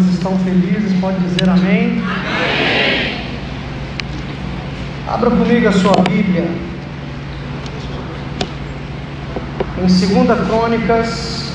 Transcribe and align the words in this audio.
Quantos 0.00 0.14
estão 0.14 0.38
felizes, 0.38 0.98
pode 0.98 1.18
dizer 1.18 1.46
amém? 1.46 2.02
amém. 2.02 3.20
Abra 5.06 5.28
comigo 5.28 5.68
a 5.68 5.72
sua 5.72 5.92
Bíblia. 6.08 6.48
Em 9.76 9.82
2 9.82 10.46
Crônicas, 10.46 11.52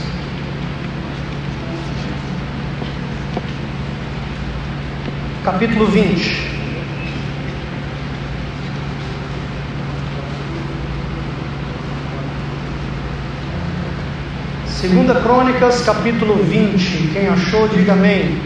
capítulo 5.44 5.88
20. 5.88 6.55
Segunda 14.88 15.16
Crônicas, 15.16 15.81
capítulo 15.81 16.35
20. 16.44 17.09
Quem 17.12 17.27
achou, 17.27 17.67
diga 17.67 17.94
amém. 17.94 18.39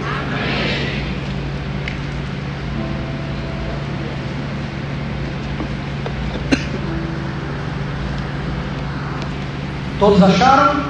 Todos 9.99 10.23
acharam? 10.23 10.81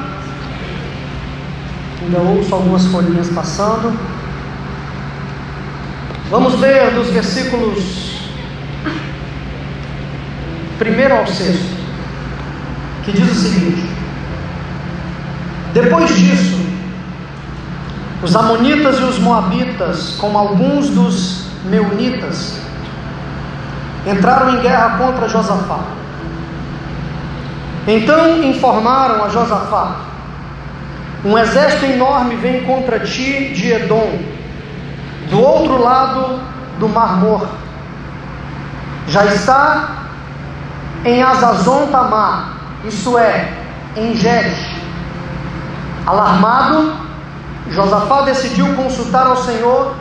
Ainda 2.03 2.19
ouço 2.19 2.53
algumas 2.53 2.85
folhinhas 2.85 3.29
passando. 3.29 3.99
Vamos 6.29 6.59
ler 6.59 6.93
dos 6.93 7.09
versículos 7.09 8.29
1 10.79 11.17
ao 11.17 11.25
6, 11.25 11.59
que 13.03 13.11
diz 13.13 13.31
o 13.31 13.33
seguinte: 13.33 13.98
depois 15.73 16.15
disso, 16.15 16.57
os 18.23 18.35
Amonitas 18.35 18.99
e 18.99 19.03
os 19.03 19.19
Moabitas, 19.19 20.15
com 20.19 20.37
alguns 20.37 20.89
dos 20.89 21.45
Meunitas, 21.65 22.59
entraram 24.07 24.55
em 24.55 24.61
guerra 24.61 24.97
contra 24.97 25.29
Josafá. 25.29 25.79
Então 27.87 28.43
informaram 28.43 29.23
a 29.23 29.29
Josafá: 29.29 29.97
Um 31.23 31.37
exército 31.37 31.85
enorme 31.85 32.35
vem 32.35 32.63
contra 32.63 32.99
ti 32.99 33.53
de 33.53 33.71
Edom, 33.71 34.19
do 35.29 35.39
outro 35.39 35.81
lado 35.81 36.41
do 36.79 36.89
Mar 36.89 37.17
Morto. 37.17 37.49
Já 39.07 39.25
está 39.25 40.07
em 41.05 41.21
Azazon 41.21 41.87
Tamar, 41.87 42.53
isto 42.85 43.17
é, 43.17 43.53
em 43.95 44.15
Jeres 44.15 44.68
Alarmado, 46.09 46.91
Josafá 47.69 48.21
decidiu 48.21 48.75
consultar 48.75 49.27
ao 49.27 49.37
Senhor 49.37 49.93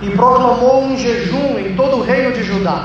e 0.00 0.08
proclamou 0.10 0.84
um 0.84 0.96
jejum 0.96 1.58
em 1.58 1.74
todo 1.74 1.96
o 1.96 2.00
reino 2.00 2.32
de 2.32 2.44
Judá. 2.44 2.84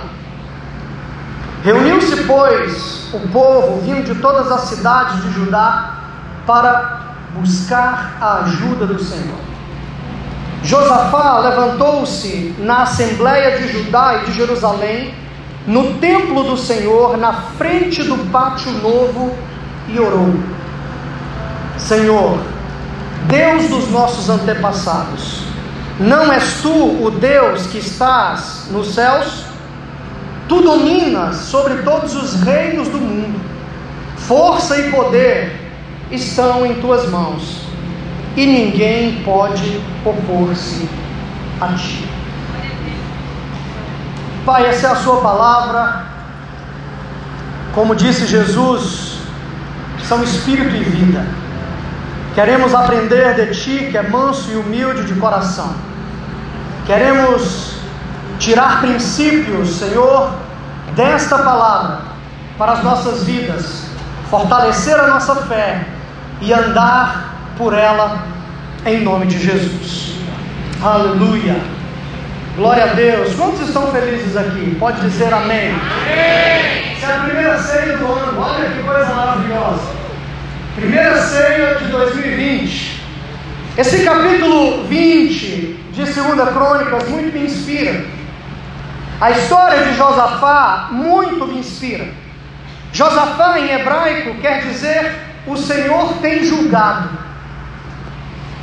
Reuniu-se, 1.63 2.23
pois, 2.23 3.13
o 3.13 3.19
povo 3.31 3.79
vindo 3.81 4.11
de 4.11 4.19
todas 4.19 4.51
as 4.51 4.61
cidades 4.61 5.21
de 5.21 5.31
Judá 5.33 5.99
para 6.47 7.01
buscar 7.35 8.17
a 8.19 8.39
ajuda 8.39 8.87
do 8.87 8.99
Senhor. 8.99 9.37
Josafá 10.63 11.37
levantou-se 11.41 12.55
na 12.57 12.81
assembleia 12.81 13.55
de 13.55 13.67
Judá 13.67 14.15
e 14.15 14.25
de 14.25 14.33
Jerusalém, 14.33 15.13
no 15.67 15.93
templo 15.99 16.43
do 16.43 16.57
Senhor, 16.57 17.17
na 17.17 17.33
frente 17.33 18.01
do 18.01 18.31
pátio 18.31 18.71
novo, 18.71 19.31
e 19.87 19.99
orou: 19.99 20.33
Senhor, 21.77 22.52
Deus 23.27 23.69
dos 23.69 23.89
nossos 23.89 24.29
antepassados, 24.29 25.43
não 25.99 26.31
és 26.31 26.61
tu 26.61 27.03
o 27.03 27.11
Deus 27.11 27.67
que 27.67 27.77
estás 27.77 28.67
nos 28.71 28.93
céus? 28.93 29.45
Tu 30.47 30.61
dominas 30.61 31.37
sobre 31.37 31.75
todos 31.83 32.15
os 32.15 32.41
reinos 32.41 32.87
do 32.89 32.97
mundo, 32.97 33.39
força 34.17 34.77
e 34.77 34.91
poder 34.91 35.59
estão 36.11 36.65
em 36.65 36.75
tuas 36.81 37.09
mãos, 37.09 37.61
e 38.35 38.45
ninguém 38.45 39.23
pode 39.23 39.81
opor-se 40.03 40.89
a 41.61 41.67
ti. 41.73 42.07
Pai, 44.45 44.65
essa 44.65 44.87
é 44.87 44.89
a 44.91 44.95
Sua 44.95 45.21
palavra, 45.21 46.05
como 47.73 47.95
disse 47.95 48.27
Jesus, 48.27 49.19
são 50.03 50.21
espírito 50.21 50.75
e 50.75 50.83
vida. 50.83 51.42
Queremos 52.35 52.73
aprender 52.73 53.35
de 53.35 53.53
Ti, 53.53 53.89
que 53.91 53.97
é 53.97 54.01
manso 54.01 54.51
e 54.51 54.55
humilde 54.55 55.03
de 55.03 55.13
coração. 55.19 55.73
Queremos 56.85 57.75
tirar 58.39 58.81
princípios, 58.81 59.77
Senhor, 59.77 60.33
desta 60.95 61.37
palavra 61.37 61.99
para 62.57 62.73
as 62.73 62.83
nossas 62.83 63.23
vidas, 63.23 63.85
fortalecer 64.29 64.99
a 64.99 65.07
nossa 65.07 65.35
fé 65.43 65.85
e 66.41 66.51
andar 66.51 67.35
por 67.57 67.73
ela 67.73 68.23
em 68.85 69.03
nome 69.03 69.27
de 69.27 69.37
Jesus. 69.37 70.15
Aleluia. 70.83 71.55
Glória 72.55 72.83
a 72.83 72.93
Deus. 72.93 73.33
Quantos 73.35 73.67
estão 73.67 73.91
felizes 73.91 74.35
aqui? 74.35 74.75
Pode 74.79 75.01
dizer 75.01 75.33
amém. 75.33 75.69
amém. 75.71 76.93
Essa 76.97 77.11
é 77.11 77.15
a 77.15 77.19
primeira 77.19 77.59
ceia 77.59 77.97
do 77.97 78.05
ano. 78.05 78.41
Olha 78.41 78.69
que 78.69 78.83
coisa 78.83 79.13
maravilhosa. 79.13 80.02
Primeira 80.75 81.21
ceia 81.21 81.75
de 81.75 81.85
2020. 81.85 82.99
Esse 83.77 84.03
capítulo 84.03 84.87
20 84.87 85.37
de 85.91 86.03
2 86.03 86.15
Crônicas 86.49 87.07
muito 87.09 87.31
me 87.31 87.45
inspira. 87.45 88.03
A 89.21 89.29
história 89.29 89.83
de 89.83 89.95
Josafá 89.95 90.87
muito 90.89 91.45
me 91.45 91.59
inspira. 91.59 92.07
Josafá 92.91 93.59
em 93.59 93.69
hebraico 93.69 94.33
quer 94.41 94.63
dizer 94.63 95.11
o 95.45 95.55
Senhor 95.55 96.15
tem 96.23 96.43
julgado. 96.43 97.09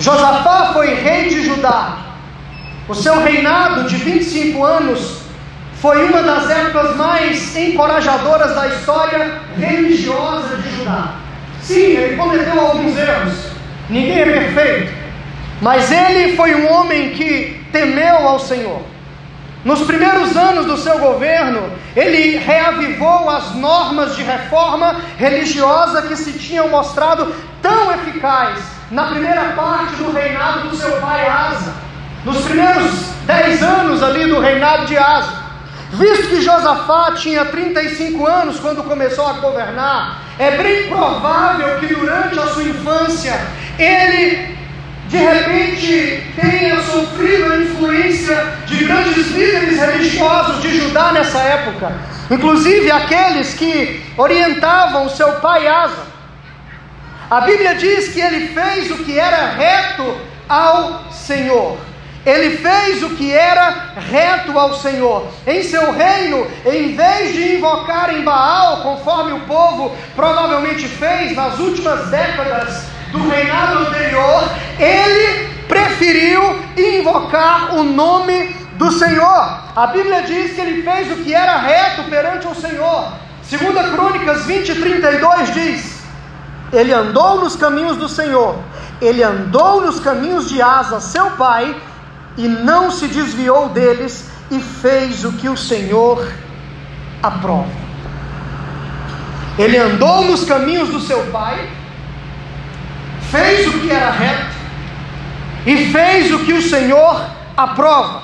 Josafá 0.00 0.72
foi 0.72 0.92
rei 0.94 1.28
de 1.28 1.44
Judá. 1.46 1.96
O 2.88 2.94
seu 2.94 3.22
reinado 3.22 3.84
de 3.84 3.94
25 3.94 4.64
anos 4.64 5.20
foi 5.74 6.06
uma 6.06 6.24
das 6.24 6.50
épocas 6.50 6.96
mais 6.96 7.56
encorajadoras 7.56 8.52
da 8.56 8.66
história 8.66 9.40
religiosa 9.56 10.56
de 10.56 10.76
Judá. 10.76 11.19
Sim, 11.70 11.96
ele 11.96 12.16
cometeu 12.16 12.60
alguns 12.60 12.96
erros. 12.98 13.34
Ninguém 13.88 14.20
é 14.20 14.24
perfeito. 14.24 14.92
Mas 15.62 15.92
ele 15.92 16.36
foi 16.36 16.54
um 16.54 16.68
homem 16.68 17.10
que 17.10 17.64
temeu 17.70 18.26
ao 18.26 18.40
Senhor. 18.40 18.82
Nos 19.64 19.82
primeiros 19.82 20.36
anos 20.36 20.66
do 20.66 20.76
seu 20.78 20.98
governo, 20.98 21.70
ele 21.94 22.38
reavivou 22.38 23.30
as 23.30 23.54
normas 23.54 24.16
de 24.16 24.22
reforma 24.22 24.96
religiosa 25.16 26.02
que 26.02 26.16
se 26.16 26.32
tinham 26.32 26.68
mostrado 26.68 27.32
tão 27.62 27.92
eficaz 27.92 28.58
na 28.90 29.04
primeira 29.08 29.52
parte 29.54 29.94
do 29.96 30.10
reinado 30.12 30.68
do 30.70 30.76
seu 30.76 30.90
pai 30.92 31.28
Asa. 31.28 31.72
Nos 32.24 32.40
primeiros 32.42 32.90
dez 33.26 33.62
anos 33.62 34.02
ali 34.02 34.26
do 34.26 34.40
reinado 34.40 34.86
de 34.86 34.96
Asa. 34.96 35.38
Visto 35.92 36.28
que 36.28 36.40
Josafá 36.40 37.12
tinha 37.12 37.44
35 37.44 38.26
anos 38.26 38.58
quando 38.58 38.82
começou 38.84 39.26
a 39.26 39.34
governar, 39.34 40.22
é 40.40 40.56
bem 40.56 40.88
provável 40.88 41.78
que 41.80 41.94
durante 41.94 42.38
a 42.38 42.46
sua 42.46 42.62
infância 42.62 43.38
ele 43.78 44.56
de 45.08 45.18
repente 45.18 46.32
tenha 46.40 46.80
sofrido 46.80 47.52
a 47.52 47.56
influência 47.58 48.54
de 48.64 48.84
grandes 48.84 49.26
líderes 49.32 49.78
religiosos 49.78 50.62
de 50.62 50.78
Judá 50.78 51.12
nessa 51.12 51.40
época, 51.40 51.92
inclusive 52.30 52.90
aqueles 52.90 53.52
que 53.52 54.02
orientavam 54.16 55.04
o 55.04 55.10
seu 55.10 55.30
pai 55.40 55.66
Asa. 55.66 56.06
A 57.28 57.42
Bíblia 57.42 57.74
diz 57.74 58.08
que 58.08 58.20
ele 58.20 58.48
fez 58.48 58.90
o 58.92 59.04
que 59.04 59.18
era 59.18 59.50
reto 59.50 60.16
ao 60.48 61.12
Senhor. 61.12 61.76
Ele 62.30 62.58
fez 62.58 63.02
o 63.02 63.10
que 63.10 63.32
era 63.32 63.92
reto 63.96 64.56
ao 64.56 64.74
Senhor. 64.74 65.26
Em 65.44 65.64
seu 65.64 65.90
reino, 65.90 66.46
em 66.64 66.94
vez 66.94 67.32
de 67.32 67.56
invocar 67.56 68.14
em 68.14 68.22
Baal, 68.22 68.82
conforme 68.82 69.32
o 69.32 69.40
povo 69.40 69.96
provavelmente 70.14 70.86
fez 70.86 71.34
nas 71.34 71.58
últimas 71.58 72.08
décadas 72.08 72.84
do 73.10 73.28
reinado 73.28 73.80
anterior, 73.80 74.48
ele 74.78 75.48
preferiu 75.66 76.40
invocar 76.76 77.74
o 77.74 77.82
nome 77.82 78.54
do 78.74 78.92
Senhor. 78.92 79.60
A 79.74 79.88
Bíblia 79.88 80.22
diz 80.22 80.54
que 80.54 80.60
ele 80.60 80.82
fez 80.84 81.10
o 81.10 81.24
que 81.24 81.34
era 81.34 81.56
reto 81.56 82.04
perante 82.04 82.46
o 82.46 82.54
Senhor. 82.54 83.12
Segunda 83.42 83.82
Crônicas 83.90 84.44
20, 84.46 84.72
32 84.76 85.54
diz: 85.54 86.02
Ele 86.72 86.92
andou 86.92 87.40
nos 87.40 87.56
caminhos 87.56 87.96
do 87.96 88.08
Senhor, 88.08 88.56
ele 89.02 89.24
andou 89.24 89.80
nos 89.80 89.98
caminhos 89.98 90.48
de 90.48 90.62
Asa, 90.62 91.00
seu 91.00 91.32
pai, 91.32 91.74
e 92.36 92.48
não 92.48 92.90
se 92.90 93.06
desviou 93.08 93.68
deles 93.68 94.30
e 94.50 94.58
fez 94.60 95.24
o 95.24 95.32
que 95.32 95.48
o 95.48 95.56
Senhor 95.56 96.26
aprova. 97.22 97.80
Ele 99.58 99.76
andou 99.76 100.24
nos 100.24 100.44
caminhos 100.44 100.88
do 100.88 101.00
seu 101.00 101.26
pai, 101.26 101.68
fez 103.30 103.66
o 103.66 103.72
que 103.80 103.90
era 103.90 104.10
reto, 104.10 104.56
e 105.66 105.92
fez 105.92 106.32
o 106.32 106.40
que 106.40 106.52
o 106.52 106.62
Senhor 106.62 107.24
aprova. 107.56 108.22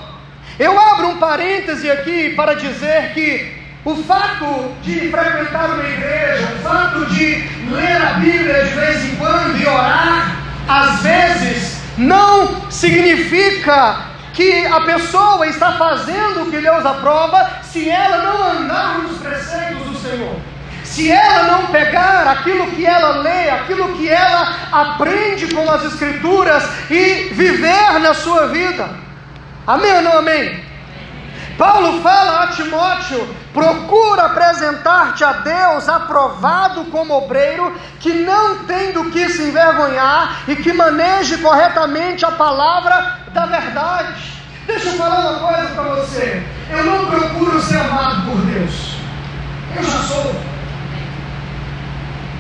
Eu 0.59 0.81
abro 0.81 1.09
um 1.09 1.19
parêntese 1.19 1.91
aqui 1.91 2.31
para 2.35 2.55
dizer 2.55 3.13
que 3.13 3.55
o 3.85 3.95
fato 4.03 4.73
de 4.83 5.11
frequentar 5.11 5.75
uma 5.75 5.85
igreja, 5.85 6.49
o 6.59 6.63
fato 6.63 7.07
de 7.07 7.45
ler 7.71 8.03
a 8.03 8.15
Bíblia 8.15 8.65
de 8.65 8.71
vez 8.71 9.05
em 9.05 9.17
quando 9.17 9.57
e 9.57 9.67
orar, 9.67 10.37
às 10.67 11.03
vezes, 11.03 11.76
não 11.97 12.71
significa 12.71 14.17
que 14.35 14.67
a 14.67 14.83
pessoa 14.83 15.47
está 15.47 15.73
fazendo 15.73 16.43
o 16.43 16.51
que 16.51 16.59
Deus 16.59 16.85
aprova 16.85 17.51
se 17.63 17.89
ela 17.89 18.19
não 18.19 18.63
andar 18.63 18.99
nos 18.99 19.19
preceitos 19.19 19.87
do 19.87 19.99
Senhor. 19.99 20.37
Se 20.85 21.11
ela 21.11 21.45
não 21.45 21.67
pegar 21.67 22.29
aquilo 22.29 22.71
que 22.71 22.87
ela 22.87 23.19
lê, 23.19 23.51
aquilo 23.51 23.97
que 23.97 24.09
ela 24.09 24.55
aprende 24.71 25.53
com 25.55 25.69
as 25.71 25.85
Escrituras 25.85 26.65
e 26.91 27.31
viver 27.33 27.99
na 28.01 28.15
sua 28.15 28.47
vida. 28.49 28.89
Amém 29.67 29.93
ou 29.97 30.03
não 30.03 30.19
amém? 30.19 30.65
Paulo 31.59 32.01
fala 32.03 32.45
a 32.45 32.47
Timóteo: 32.49 33.29
procura 33.57 34.27
apresentar-te 34.27 35.25
a 35.25 35.33
Deus 35.33 35.89
aprovado 35.89 36.85
como 36.91 37.15
obreiro, 37.15 37.75
que 37.99 38.13
não 38.13 38.65
tem 38.65 38.93
do 38.93 39.11
que 39.11 39.31
se 39.31 39.45
envergonhar 39.45 40.43
e 40.47 40.57
que 40.57 40.75
maneje 40.75 41.39
corretamente 41.39 42.27
a 42.27 42.33
palavra 42.33 43.21
da 43.33 43.47
verdade. 43.47 44.13
Deixa 44.67 44.91
eu 44.91 44.99
falar 44.99 45.21
uma 45.21 45.39
coisa 45.39 45.69
para 45.71 45.85
você: 45.95 46.47
eu 46.69 46.85
não 46.85 47.07
procuro 47.07 47.59
ser 47.63 47.79
amado 47.79 48.31
por 48.31 48.37
Deus, 48.43 48.97
eu 49.75 49.83
já 49.83 49.99
sou. 50.03 50.37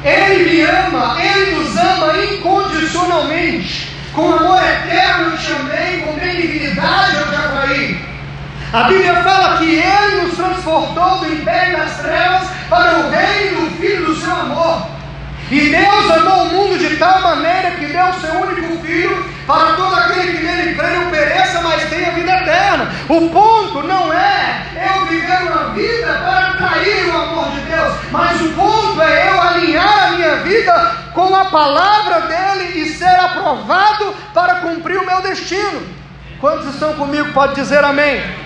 Ele 0.05 0.51
me 0.51 0.61
ama, 0.61 1.17
Ele 1.19 1.57
nos 1.57 1.77
ama 1.79 2.13
incondicionalmente, 2.25 3.97
com 4.13 4.35
amor 4.35 4.61
eterno 4.63 5.31
eu 5.31 5.39
te 5.39 5.53
amei, 5.53 6.03
com 6.03 6.13
benignidade 6.13 7.17
eu 7.17 7.29
te 7.29 7.35
atraí. 7.35 8.16
A 8.76 8.82
Bíblia 8.82 9.23
fala 9.23 9.56
que 9.56 9.75
Ele 9.75 10.20
nos 10.20 10.37
transportou 10.37 11.20
do 11.20 11.32
império 11.32 11.78
das 11.78 11.96
trevas 11.96 12.46
para 12.69 12.99
o 12.99 13.11
reino 13.11 13.62
do 13.62 13.76
Filho 13.78 14.05
do 14.05 14.14
seu 14.14 14.31
amor. 14.31 14.87
E 15.50 15.70
Deus 15.70 16.11
amou 16.11 16.43
o 16.43 16.49
mundo 16.50 16.78
de 16.78 16.94
tal 16.99 17.23
maneira 17.23 17.70
que 17.70 17.87
deu 17.87 18.05
o 18.05 18.20
seu 18.20 18.34
único 18.34 18.84
filho 18.84 19.25
para 19.46 19.76
todo 19.76 19.94
aquele 19.94 20.37
que 20.37 20.44
nele 20.44 20.75
crê 20.75 20.90
não 20.90 21.11
pereça, 21.11 21.62
mas 21.62 21.88
tenha 21.88 22.11
vida 22.11 22.31
eterna. 22.31 22.90
O 23.08 23.31
ponto 23.31 23.82
não 23.82 24.12
é 24.12 24.67
eu 24.75 25.06
viver 25.06 25.43
uma 25.44 25.70
vida 25.70 26.12
para 26.12 26.50
atrair 26.50 27.06
o 27.06 27.17
amor 27.17 27.52
de 27.52 27.61
Deus, 27.61 27.94
mas 28.12 28.43
o 28.43 28.49
ponto 28.50 29.00
é 29.00 29.29
eu 29.31 29.40
alinhar 29.40 30.08
a 30.08 30.11
minha 30.11 30.37
vida 30.37 30.96
com 31.14 31.34
a 31.34 31.46
palavra 31.46 32.20
dele 32.26 32.79
e 32.81 32.88
ser 32.90 33.19
aprovado 33.20 34.14
para 34.34 34.56
cumprir 34.56 34.99
o 34.99 35.06
meu 35.06 35.22
destino. 35.22 35.81
Quantos 36.38 36.75
estão 36.75 36.93
comigo? 36.93 37.32
Pode 37.32 37.55
dizer 37.55 37.82
amém. 37.82 38.45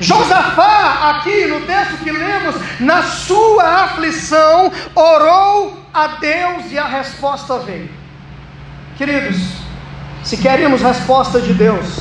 Josafá, 0.00 1.10
aqui 1.10 1.46
no 1.46 1.60
texto 1.60 1.98
que 2.02 2.10
lemos, 2.10 2.54
na 2.80 3.02
sua 3.02 3.84
aflição, 3.84 4.72
orou 4.94 5.78
a 5.92 6.06
Deus 6.18 6.72
e 6.72 6.78
a 6.78 6.86
resposta 6.86 7.58
veio. 7.58 7.90
Queridos, 8.96 9.36
se 10.24 10.38
queremos 10.38 10.80
resposta 10.80 11.40
de 11.40 11.52
Deus, 11.52 12.00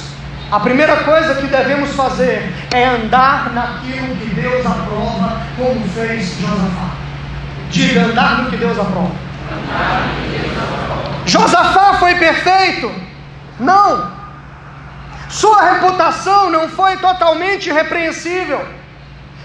a 0.49 0.59
primeira 0.61 1.03
coisa 1.03 1.35
que 1.35 1.47
devemos 1.47 1.91
fazer 1.91 2.51
é 2.73 2.85
andar 2.85 3.51
naquilo 3.51 4.15
que 4.15 4.33
Deus 4.33 4.65
aprova, 4.65 5.41
como 5.57 5.87
fez 5.89 6.39
Josafá. 6.39 6.89
Diga, 7.69 8.05
andar 8.05 8.43
no 8.43 8.49
que 8.49 8.57
Deus 8.57 8.79
aprova. 8.79 9.11
Josafá 11.25 11.95
foi 11.99 12.15
perfeito? 12.15 12.91
Não. 13.59 14.18
Sua 15.29 15.61
reputação 15.73 16.49
não 16.49 16.67
foi 16.67 16.97
totalmente 16.97 17.71
repreensível, 17.71 18.67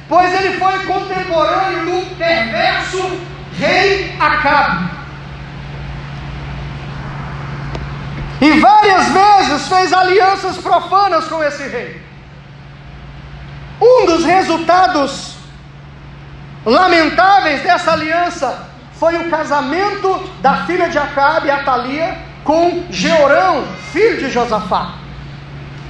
pois 0.08 0.32
ele 0.32 0.58
foi 0.58 0.86
contemporâneo 0.86 1.84
do 1.84 2.16
perverso 2.16 3.20
rei 3.58 4.16
Acabe. 4.18 4.90
E 8.40 8.60
várias 8.60 9.08
vezes 9.08 9.68
fez 9.68 9.92
alianças 9.92 10.56
profanas 10.56 11.26
com 11.28 11.44
esse 11.44 11.68
rei. 11.68 12.02
Um 13.80 14.06
dos 14.06 14.24
resultados 14.24 15.36
lamentáveis 16.64 17.62
dessa 17.62 17.92
aliança 17.92 18.68
foi 18.94 19.16
o 19.16 19.28
casamento 19.28 20.30
da 20.40 20.64
filha 20.64 20.88
de 20.88 20.96
Acabe, 20.96 21.50
Atalia, 21.50 22.16
com 22.42 22.84
Jeorão, 22.90 23.64
filho 23.92 24.18
de 24.18 24.30
Josafá. 24.30 25.03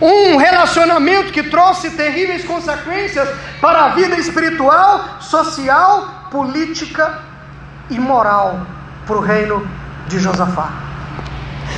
Um 0.00 0.36
relacionamento 0.36 1.32
que 1.32 1.44
trouxe 1.44 1.90
terríveis 1.90 2.44
consequências 2.44 3.28
para 3.60 3.84
a 3.84 3.88
vida 3.90 4.16
espiritual, 4.16 5.20
social, 5.20 6.28
política 6.30 7.20
e 7.88 7.98
moral 7.98 8.66
para 9.06 9.16
o 9.16 9.20
reino 9.20 9.66
de 10.08 10.18
Josafá. 10.18 10.70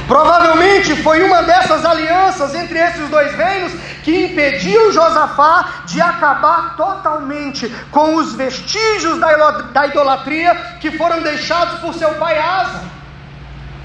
Provavelmente 0.08 0.94
foi 1.02 1.22
uma 1.22 1.42
dessas 1.42 1.84
alianças 1.84 2.54
entre 2.54 2.78
esses 2.78 3.08
dois 3.08 3.34
reinos 3.34 3.72
que 4.02 4.26
impediu 4.26 4.92
Josafá 4.92 5.68
de 5.84 6.00
acabar 6.00 6.76
totalmente 6.76 7.68
com 7.90 8.14
os 8.14 8.34
vestígios 8.34 9.18
da 9.18 9.86
idolatria 9.86 10.54
que 10.80 10.92
foram 10.92 11.22
deixados 11.22 11.80
por 11.80 11.92
seu 11.94 12.14
pai 12.14 12.38
Asa. 12.38 12.84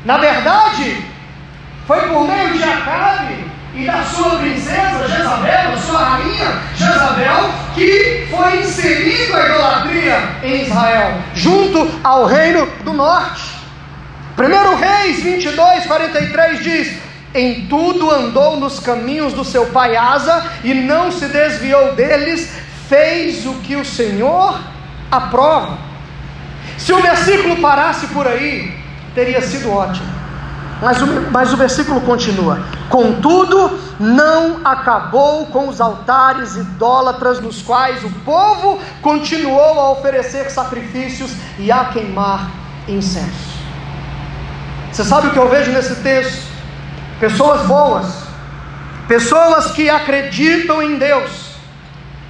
Na 0.06 0.18
verdade, 0.18 1.04
foi 1.88 2.02
por 2.08 2.28
meio 2.28 2.54
de 2.54 2.64
Acabe 2.64 3.52
e 3.74 3.86
da 3.86 4.04
sua 4.04 4.38
princesa 4.38 5.08
Jezabel, 5.08 5.72
da 5.72 5.78
sua 5.78 6.00
rainha 6.00 6.62
Jezabel, 6.76 7.50
que 7.74 8.28
foi 8.30 8.60
inserido 8.60 9.36
a 9.36 9.46
idolatria 9.46 10.18
em 10.44 10.62
Israel, 10.64 11.14
junto 11.34 11.90
ao 12.04 12.26
reino 12.26 12.68
do 12.84 12.94
norte. 12.94 13.62
1 14.38 14.76
Reis 14.76 15.24
22, 15.24 15.86
43 15.86 16.64
diz: 16.64 16.98
Em 17.34 17.68
tudo 17.68 18.10
andou 18.10 18.60
nos 18.60 18.80
caminhos 18.80 19.34
do 19.34 19.46
seu 19.46 19.68
pai 19.68 19.96
Asa 19.96 20.52
e 20.64 20.74
não 20.74 21.12
se 21.12 21.28
desviou 21.28 21.94
deles, 21.94 22.52
fez 22.90 23.46
o 23.46 23.54
que 23.56 23.76
o 23.76 23.86
Senhor 23.86 24.60
aprova. 25.10 25.78
Se 26.78 26.92
o 26.92 27.02
versículo 27.02 27.58
parasse 27.58 28.08
por 28.08 28.28
aí, 28.28 28.76
teria 29.14 29.42
sido 29.42 29.72
ótimo. 29.72 30.21
Mas 30.82 31.00
o, 31.00 31.06
mas 31.32 31.54
o 31.54 31.58
versículo 31.58 32.02
continua: 32.02 32.60
Contudo, 32.90 33.80
não 34.00 34.62
acabou 34.66 35.46
com 35.46 35.70
os 35.70 35.80
altares 35.80 36.56
idólatras 36.56 37.40
nos 37.40 37.62
quais 37.62 38.04
o 38.04 38.10
povo 38.26 38.82
continuou 39.02 39.80
a 39.80 39.92
oferecer 39.92 40.50
sacrifícios 40.50 41.32
e 41.60 41.72
a 41.72 41.86
queimar 41.86 42.50
incenso. 42.88 43.52
Você 44.92 45.04
sabe 45.04 45.28
o 45.28 45.32
que 45.32 45.38
eu 45.38 45.48
vejo 45.48 45.72
nesse 45.72 45.96
texto? 45.98 46.50
Pessoas 47.20 47.62
boas, 47.68 48.24
pessoas 49.08 49.72
que 49.72 49.88
acreditam 49.88 50.82
em 50.82 50.98
Deus, 50.98 51.52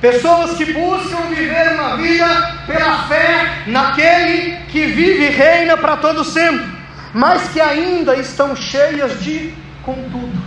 pessoas 0.01 0.57
que 0.57 0.65
buscam 0.73 1.21
viver 1.29 1.73
uma 1.75 1.95
vida 1.95 2.25
pela 2.67 3.03
fé 3.03 3.63
naquele 3.67 4.57
que 4.67 4.87
vive 4.87 5.27
e 5.27 5.29
reina 5.29 5.77
para 5.77 5.95
todo 5.95 6.25
sempre 6.25 6.70
mas 7.13 7.49
que 7.49 7.59
ainda 7.59 8.15
estão 8.15 8.55
cheias 8.55 9.21
de 9.21 9.53
contudo. 9.83 10.41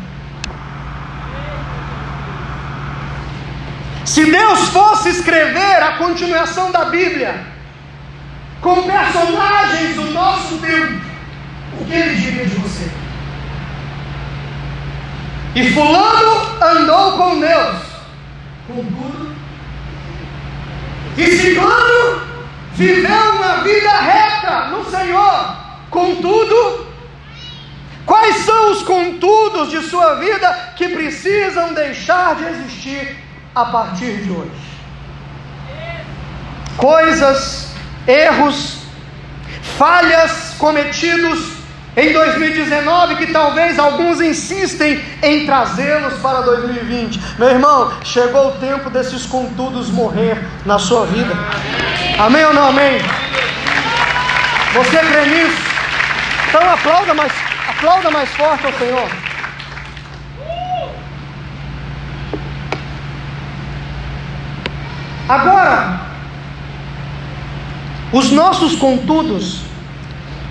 Se 4.05 4.25
Deus 4.31 4.69
fosse 4.69 5.09
escrever 5.09 5.83
a 5.83 5.97
continuação 5.97 6.71
da 6.71 6.85
Bíblia 6.85 7.47
com 8.61 8.83
personagens 8.83 9.97
do 9.97 10.11
nosso 10.13 10.59
tempo, 10.59 11.05
o 11.81 11.85
que 11.85 11.93
ele 11.93 12.15
diria 12.15 12.47
de 12.47 12.55
você? 12.57 12.91
E 15.55 15.73
Fulano 15.73 16.63
andou 16.63 17.13
com 17.13 17.41
Deus, 17.41 17.77
contudo, 18.67 19.35
e 21.17 21.27
Ciclano 21.27 22.23
viveu 22.73 23.33
uma 23.37 23.63
vida 23.63 23.91
reta 24.01 24.67
no 24.67 24.85
Senhor, 24.91 25.64
Contudo, 25.95 26.89
quais 28.05 28.39
são 28.39 28.73
os 28.73 28.83
contudos 28.83 29.71
de 29.71 29.81
sua 29.83 30.17
vida 30.17 30.73
que 30.75 30.89
precisam 30.89 31.73
deixar 31.73 32.35
de 32.35 32.45
existir 32.47 33.17
a 33.55 33.67
partir 33.67 34.17
de 34.17 34.31
hoje? 34.33 34.51
Coisas, 36.77 37.69
erros, 38.09 38.79
falhas 39.79 40.57
cometidos 40.59 41.53
em 41.97 42.13
2019 42.13 43.15
que 43.15 43.33
talvez 43.33 43.79
alguns 43.79 44.21
insistem 44.21 45.01
em 45.23 45.47
trazê-los 45.47 46.15
para 46.15 46.41
2020. 46.41 47.21
Meu 47.39 47.51
irmão, 47.51 47.93
chegou 48.03 48.49
o 48.49 48.59
tempo 48.59 48.91
desses 48.91 49.27
contudos 49.27 49.91
morrer 49.91 50.45
na 50.67 50.77
sua 50.77 51.07
vida. 51.07 51.33
Amém 52.19 52.45
ou 52.47 52.53
não 52.53 52.65
amém? 52.65 52.99
Você 54.75 54.99
crê 54.99 55.27
nisso? 55.27 55.75
Então 56.55 56.73
aplauda 56.73 57.15
mais, 57.15 57.33
aplauda 57.69 58.11
mais 58.13 58.31
forte 58.31 58.65
ao 58.65 58.73
Senhor. 58.75 59.09
Agora, 65.29 66.01
os 68.13 68.31
nossos 68.31 68.77
contudos 68.77 69.63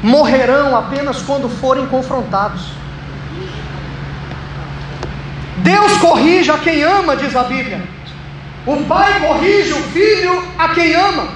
morrerão 0.01 0.75
apenas 0.75 1.21
quando 1.21 1.47
forem 1.47 1.87
confrontados. 1.87 2.73
Deus 5.59 5.97
corrige 5.99 6.51
a 6.51 6.57
quem 6.57 6.83
ama, 6.83 7.15
diz 7.15 7.33
a 7.33 7.43
Bíblia. 7.43 7.81
O 8.65 8.83
pai 8.83 9.21
corrige 9.21 9.71
o 9.71 9.83
filho 9.83 10.53
a 10.59 10.67
quem 10.67 10.93
ama. 10.93 11.29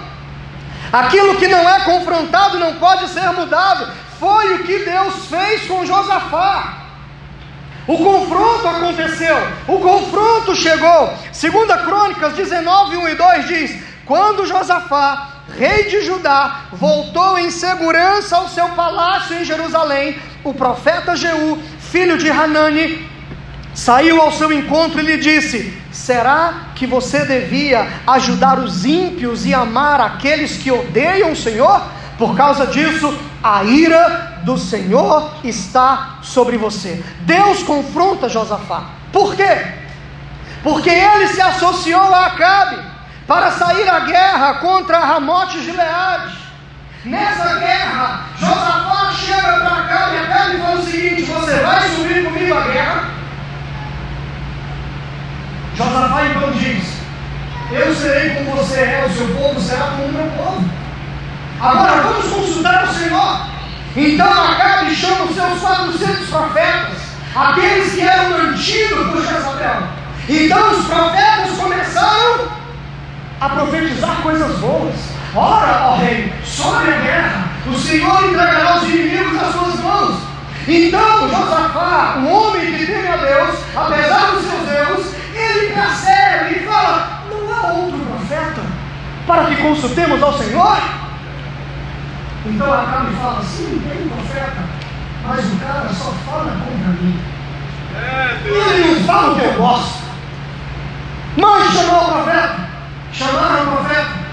Aquilo 0.91 1.35
que 1.35 1.47
não 1.47 1.69
é 1.69 1.79
confrontado 1.85 2.59
não 2.59 2.73
pode 2.73 3.07
ser 3.07 3.31
mudado. 3.31 4.06
Foi 4.19 4.55
o 4.55 4.63
que 4.63 4.79
Deus 4.79 5.25
fez 5.27 5.67
com 5.67 5.85
Josafá. 5.85 6.85
O 7.87 7.97
confronto 7.97 8.67
aconteceu, 8.67 9.37
o 9.67 9.79
confronto 9.79 10.53
chegou. 10.55 11.13
Segunda 11.31 11.77
Crônicas 11.77 12.33
19, 12.33 12.97
1 12.97 13.07
e 13.07 13.15
2 13.15 13.47
diz: 13.47 13.83
Quando 14.05 14.45
Josafá, 14.45 15.29
rei 15.57 15.83
de 15.85 16.01
Judá, 16.01 16.65
voltou 16.73 17.37
em 17.37 17.49
segurança 17.49 18.35
ao 18.35 18.49
seu 18.49 18.67
palácio 18.69 19.37
em 19.37 19.45
Jerusalém, 19.45 20.19
o 20.43 20.53
profeta 20.53 21.15
Jeú, 21.15 21.57
filho 21.79 22.17
de 22.17 22.29
Hanani, 22.29 23.09
saiu 23.73 24.21
ao 24.21 24.33
seu 24.33 24.51
encontro 24.51 24.99
e 24.99 25.03
lhe 25.03 25.17
disse: 25.17 25.73
Será 25.89 26.71
que 26.75 26.85
você 26.85 27.23
devia 27.23 27.87
ajudar 28.05 28.59
os 28.59 28.83
ímpios 28.83 29.45
e 29.45 29.53
amar 29.53 30.01
aqueles 30.01 30.57
que 30.57 30.71
odeiam 30.71 31.31
o 31.31 31.35
Senhor? 31.35 31.96
Por 32.17 32.35
causa 32.35 32.65
disso, 32.67 33.15
a 33.43 33.63
ira 33.63 34.39
do 34.43 34.57
Senhor 34.57 35.31
está 35.43 36.17
sobre 36.21 36.57
você. 36.57 37.03
Deus 37.21 37.61
confronta 37.61 38.27
Josafá. 38.27 38.85
Por 39.11 39.35
quê? 39.35 39.67
Porque 40.63 40.89
ele 40.89 41.27
se 41.27 41.41
associou 41.41 42.13
a 42.13 42.25
Acabe 42.25 42.77
para 43.27 43.51
sair 43.51 43.87
à 43.87 43.99
guerra 43.99 44.55
contra 44.55 44.99
Ramote 44.99 45.61
Gileade. 45.63 46.35
Nessa 47.05 47.55
guerra, 47.59 48.21
Josafá 48.39 49.11
chega 49.13 49.41
para 49.41 49.77
Acabe 49.77 50.15
e 50.15 50.19
Acabe 50.19 50.57
fala 50.57 50.79
o 50.79 50.83
seguinte: 50.83 51.21
Você 51.23 51.53
vai 51.59 51.89
subir 51.89 52.25
comigo 52.25 52.57
à 52.57 52.61
guerra? 52.61 53.09
Josafá 55.75 56.25
então 56.25 56.51
diz: 56.51 56.99
Eu 57.71 57.93
serei 57.93 58.31
como 58.31 58.57
você 58.57 58.79
é, 58.79 59.05
o 59.07 59.13
seu 59.13 59.27
povo 59.35 59.61
será 59.61 59.87
como 59.91 60.05
o 60.05 60.11
meu 60.11 60.31
povo. 60.31 60.86
Agora 61.59 62.01
vamos 62.01 62.25
consultar 62.31 62.83
o 62.83 62.93
Senhor. 62.93 63.47
Então 63.95 64.27
Acabe 64.27 64.95
chama 64.95 65.23
os 65.23 65.35
seus 65.35 65.59
400 65.59 66.29
profetas, 66.29 66.97
aqueles 67.35 67.93
que 67.93 68.01
eram 68.01 68.29
mantidos 68.29 69.11
por 69.11 69.21
Jezabel. 69.25 69.83
Então 70.29 70.71
os 70.71 70.85
profetas 70.85 71.57
começaram 71.57 72.47
a 73.41 73.49
profetizar 73.49 74.17
coisas 74.21 74.59
boas. 74.59 74.95
Ora, 75.35 75.87
ó 75.87 75.97
rei, 75.97 76.31
sobre 76.45 76.93
a 76.93 76.97
guerra, 76.97 77.47
o 77.65 77.75
Senhor 77.75 78.23
entregará 78.25 78.77
os 78.77 78.83
inimigos 78.83 79.33
nas 79.33 79.51
suas 79.51 79.79
mãos. 79.79 80.15
Então 80.67 81.29
Josafá, 81.29 82.17
um 82.19 82.31
homem 82.31 82.73
que 82.73 82.85
teme 82.85 83.07
a 83.07 83.17
Deus, 83.17 83.59
apesar 83.75 84.31
dos 84.31 84.43
seus 84.43 84.71
erros, 84.71 85.07
ele 85.33 85.73
percebe 85.73 86.55
e 86.55 86.65
fala: 86.67 87.23
não 87.31 87.55
há 87.55 87.73
outro 87.73 87.99
profeta 87.99 88.61
para 89.25 89.45
que 89.45 89.55
consultemos 89.55 90.21
ao 90.21 90.37
Senhor? 90.37 91.06
Então 92.49 92.73
Acabe 92.73 93.13
fala, 93.15 93.43
sim, 93.43 93.81
tem 93.87 94.07
profeta, 94.07 94.63
mas 95.25 95.45
o 95.45 95.57
cara 95.57 95.89
só 95.89 96.11
fala 96.25 96.51
contra 96.51 96.93
mim. 97.01 97.19
Ele 98.45 98.93
não 98.93 99.05
fala 99.05 99.33
o 99.33 99.35
que 99.35 99.45
eu 99.45 99.53
gosto. 99.55 100.03
Mande 101.35 101.73
chamar 101.73 101.99
o 101.99 102.11
profeta. 102.13 102.55
Chamaram 103.11 103.63
o 103.63 103.77
profeta. 103.77 104.27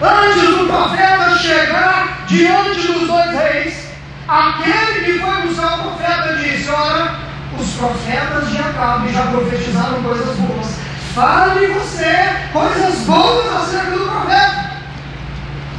Antes 0.00 0.56
do 0.56 0.66
profeta 0.66 1.38
chegar 1.38 2.24
diante 2.26 2.92
dos 2.92 3.06
dois 3.06 3.30
reis, 3.30 3.88
aquele 4.26 5.04
que 5.04 5.18
foi 5.18 5.48
buscar 5.48 5.80
o 5.80 5.82
profeta 5.82 6.36
disse: 6.36 6.70
Ora, 6.70 7.14
os 7.58 7.70
profetas 7.72 8.50
de 8.50 8.58
Acabe 8.58 9.12
já 9.12 9.22
profetizaram 9.22 10.02
coisas 10.02 10.36
boas. 10.36 10.78
Fale 11.14 11.66
você 11.66 12.36
coisas 12.52 12.98
boas 13.00 13.56
acerca 13.56 13.90
do 13.90 14.08
profeta. 14.08 14.70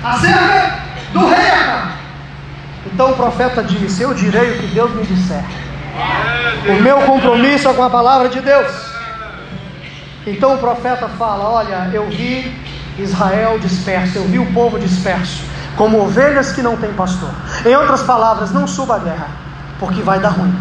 Acerca 0.03 0.88
do 1.13 1.27
Acabe. 1.27 1.93
Então 2.85 3.11
o 3.11 3.15
profeta 3.15 3.63
disse: 3.63 4.01
Eu 4.01 4.13
direi 4.13 4.51
o 4.51 4.59
que 4.59 4.67
Deus 4.67 4.91
me 4.93 5.03
disser. 5.05 5.43
O 6.67 6.81
meu 6.81 7.01
compromisso 7.01 7.67
é 7.67 7.73
com 7.73 7.83
a 7.83 7.89
palavra 7.89 8.29
de 8.29 8.39
Deus. 8.39 8.89
Então 10.25 10.55
o 10.55 10.57
profeta 10.57 11.07
fala: 11.17 11.49
Olha, 11.49 11.89
eu 11.93 12.07
vi 12.09 12.53
Israel 12.97 13.59
disperso, 13.59 14.17
eu 14.17 14.25
vi 14.25 14.39
o 14.39 14.51
povo 14.53 14.79
disperso, 14.79 15.43
como 15.75 16.01
ovelhas 16.01 16.51
que 16.51 16.61
não 16.61 16.77
têm 16.77 16.93
pastor. 16.93 17.31
Em 17.65 17.75
outras 17.75 18.03
palavras, 18.03 18.51
não 18.51 18.67
suba 18.67 18.95
a 18.95 18.99
guerra, 18.99 19.27
porque 19.79 20.01
vai 20.01 20.19
dar 20.19 20.29
ruim. 20.29 20.55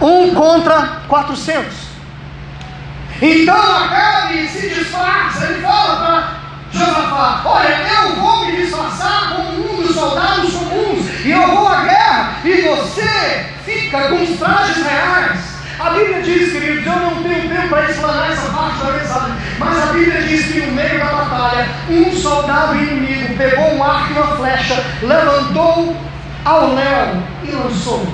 Um 0.00 0.34
contra 0.34 1.00
quatrocentos. 1.08 1.84
Então 3.22 3.56
Acabe 3.56 4.48
se 4.48 4.68
disfarça, 4.68 5.46
ele 5.46 5.62
fala 5.62 5.96
para 5.96 6.44
Josafá: 6.72 7.42
Olha, 7.44 7.68
eu 7.68 8.16
vou 8.16 8.46
me 8.46 8.56
disfarçar 8.56 9.34
como 9.34 9.72
um 9.72 9.82
dos 9.82 9.94
soldados 9.94 10.52
comuns, 10.52 11.24
e 11.24 11.30
eu 11.30 11.46
vou 11.54 11.68
à 11.68 11.84
guerra, 11.84 12.34
e 12.44 12.60
fica 13.94 14.08
com 14.08 14.36
trajes 14.36 14.84
reais. 14.84 15.54
A 15.78 15.90
Bíblia 15.90 16.22
diz, 16.22 16.52
queridos, 16.52 16.86
eu 16.86 16.96
não 16.96 17.22
tenho 17.22 17.48
tempo 17.48 17.68
para 17.68 17.90
explanar 17.90 18.30
essa 18.30 18.48
parte 18.52 18.78
da 18.78 18.92
mensagem, 18.92 19.34
mas 19.58 19.82
a 19.82 19.92
Bíblia 19.92 20.22
diz 20.22 20.46
que 20.46 20.60
no 20.60 20.72
meio 20.72 20.98
da 20.98 21.04
batalha, 21.04 21.68
um 21.90 22.12
soldado 22.12 22.76
inimigo 22.76 23.36
pegou 23.36 23.74
um 23.74 23.82
arco 23.82 24.12
e 24.12 24.16
uma 24.16 24.36
flecha, 24.36 24.84
levantou 25.02 25.96
ao 26.44 26.74
léu 26.74 27.22
e 27.42 27.50
lançou. 27.50 28.06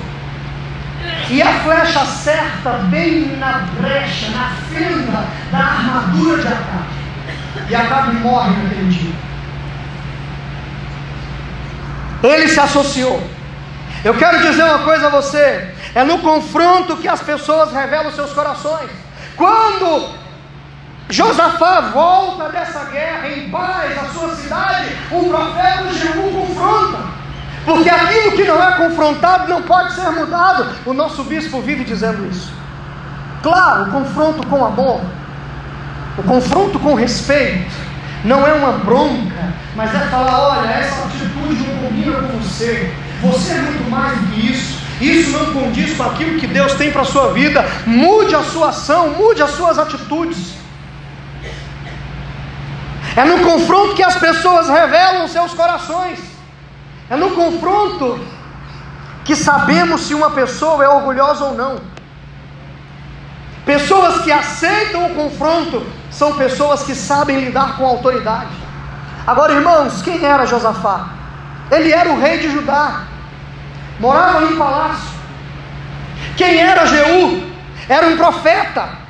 E 1.29 1.41
a 1.41 1.59
flecha 1.59 2.01
acerta 2.01 2.71
bem 2.89 3.37
na 3.37 3.67
brecha, 3.79 4.29
na 4.31 4.49
fenda 4.69 5.25
da 5.51 5.57
armadura 5.57 6.41
de 6.41 6.47
Acabe 6.47 7.01
e 7.69 7.75
Acabe 7.75 8.15
morre 8.17 8.51
naquele 8.63 8.89
dia. 8.89 9.13
Ele 12.23 12.47
se 12.47 12.59
associou. 12.59 13.30
Eu 14.03 14.15
quero 14.15 14.41
dizer 14.41 14.63
uma 14.63 14.79
coisa 14.79 15.07
a 15.07 15.09
você: 15.09 15.69
é 15.93 16.03
no 16.03 16.19
confronto 16.19 16.97
que 16.97 17.07
as 17.07 17.21
pessoas 17.21 17.71
revelam 17.71 18.11
seus 18.11 18.33
corações. 18.33 18.89
Quando 19.35 20.15
Josafá 21.09 21.81
volta 21.93 22.49
dessa 22.49 22.85
guerra 22.85 23.27
em 23.27 23.49
paz 23.49 23.97
à 23.97 24.05
sua 24.05 24.35
cidade, 24.35 24.95
o 25.11 25.29
profeta 25.29 25.93
Jeú 25.93 26.31
confronta. 26.31 27.21
Porque 27.63 27.89
aquilo 27.89 28.31
que 28.31 28.43
não 28.43 28.61
é 28.61 28.71
confrontado 28.75 29.47
não 29.47 29.61
pode 29.61 29.93
ser 29.93 30.09
mudado. 30.09 30.67
O 30.85 30.93
nosso 30.93 31.23
bispo 31.23 31.61
vive 31.61 31.83
dizendo 31.83 32.27
isso. 32.27 32.51
Claro, 33.43 33.83
o 33.83 33.91
confronto 33.91 34.47
com 34.47 34.65
amor, 34.65 35.01
o 36.17 36.23
confronto 36.23 36.79
com 36.79 36.95
respeito 36.95 37.71
não 38.23 38.45
é 38.47 38.53
uma 38.53 38.73
bronca, 38.73 39.53
mas 39.75 39.93
é 39.93 39.99
falar: 40.07 40.39
olha, 40.39 40.69
essa 40.69 41.05
atitude 41.05 41.67
não 41.67 41.87
combina 41.87 42.15
com 42.17 42.37
você, 42.39 42.93
você 43.21 43.53
é 43.53 43.61
muito 43.61 43.89
mais 43.89 44.17
do 44.19 44.27
que 44.27 44.51
isso, 44.51 44.81
isso 44.99 45.31
não 45.31 45.53
condiz 45.53 45.95
com 45.95 46.03
aquilo 46.03 46.39
que 46.39 46.47
Deus 46.47 46.73
tem 46.73 46.91
para 46.91 47.03
a 47.03 47.05
sua 47.05 47.31
vida, 47.33 47.63
mude 47.85 48.35
a 48.35 48.43
sua 48.43 48.69
ação, 48.69 49.11
mude 49.11 49.41
as 49.41 49.51
suas 49.51 49.77
atitudes. 49.77 50.55
É 53.15 53.23
no 53.23 53.39
confronto 53.39 53.93
que 53.93 54.03
as 54.03 54.15
pessoas 54.15 54.69
revelam 54.69 55.27
seus 55.27 55.53
corações, 55.53 56.19
é 57.09 57.15
no 57.15 57.31
confronto 57.31 58.19
que 59.23 59.35
sabemos 59.35 60.01
se 60.01 60.13
uma 60.13 60.31
pessoa 60.31 60.83
é 60.83 60.87
orgulhosa 60.87 61.45
ou 61.45 61.55
não. 61.55 61.79
Pessoas 63.65 64.23
que 64.23 64.31
aceitam 64.31 65.05
o 65.05 65.15
confronto 65.15 65.85
são 66.09 66.33
pessoas 66.33 66.81
que 66.81 66.95
sabem 66.95 67.39
lidar 67.39 67.77
com 67.77 67.85
autoridade. 67.85 68.49
Agora, 69.27 69.53
irmãos, 69.53 70.01
quem 70.01 70.25
era 70.25 70.47
Josafá? 70.47 71.20
Ele 71.71 71.93
era 71.93 72.09
o 72.09 72.19
rei 72.19 72.37
de 72.39 72.51
Judá, 72.51 73.03
morava 73.99 74.45
em 74.45 74.57
palácio. 74.57 75.09
Quem 76.35 76.59
era 76.59 76.85
Jeú? 76.85 77.49
Era 77.87 78.07
um 78.07 78.17
profeta. 78.17 79.01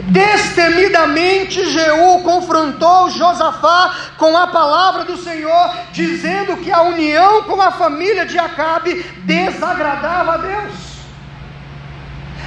Destemidamente 0.00 1.64
Jeú 1.70 2.20
confrontou 2.22 3.08
Josafá 3.08 3.94
com 4.18 4.36
a 4.36 4.48
palavra 4.48 5.04
do 5.04 5.16
Senhor, 5.16 5.70
dizendo 5.92 6.58
que 6.58 6.70
a 6.70 6.82
união 6.82 7.44
com 7.44 7.60
a 7.60 7.70
família 7.70 8.26
de 8.26 8.38
Acabe 8.38 9.02
desagradava 9.24 10.34
a 10.34 10.36
Deus. 10.36 10.74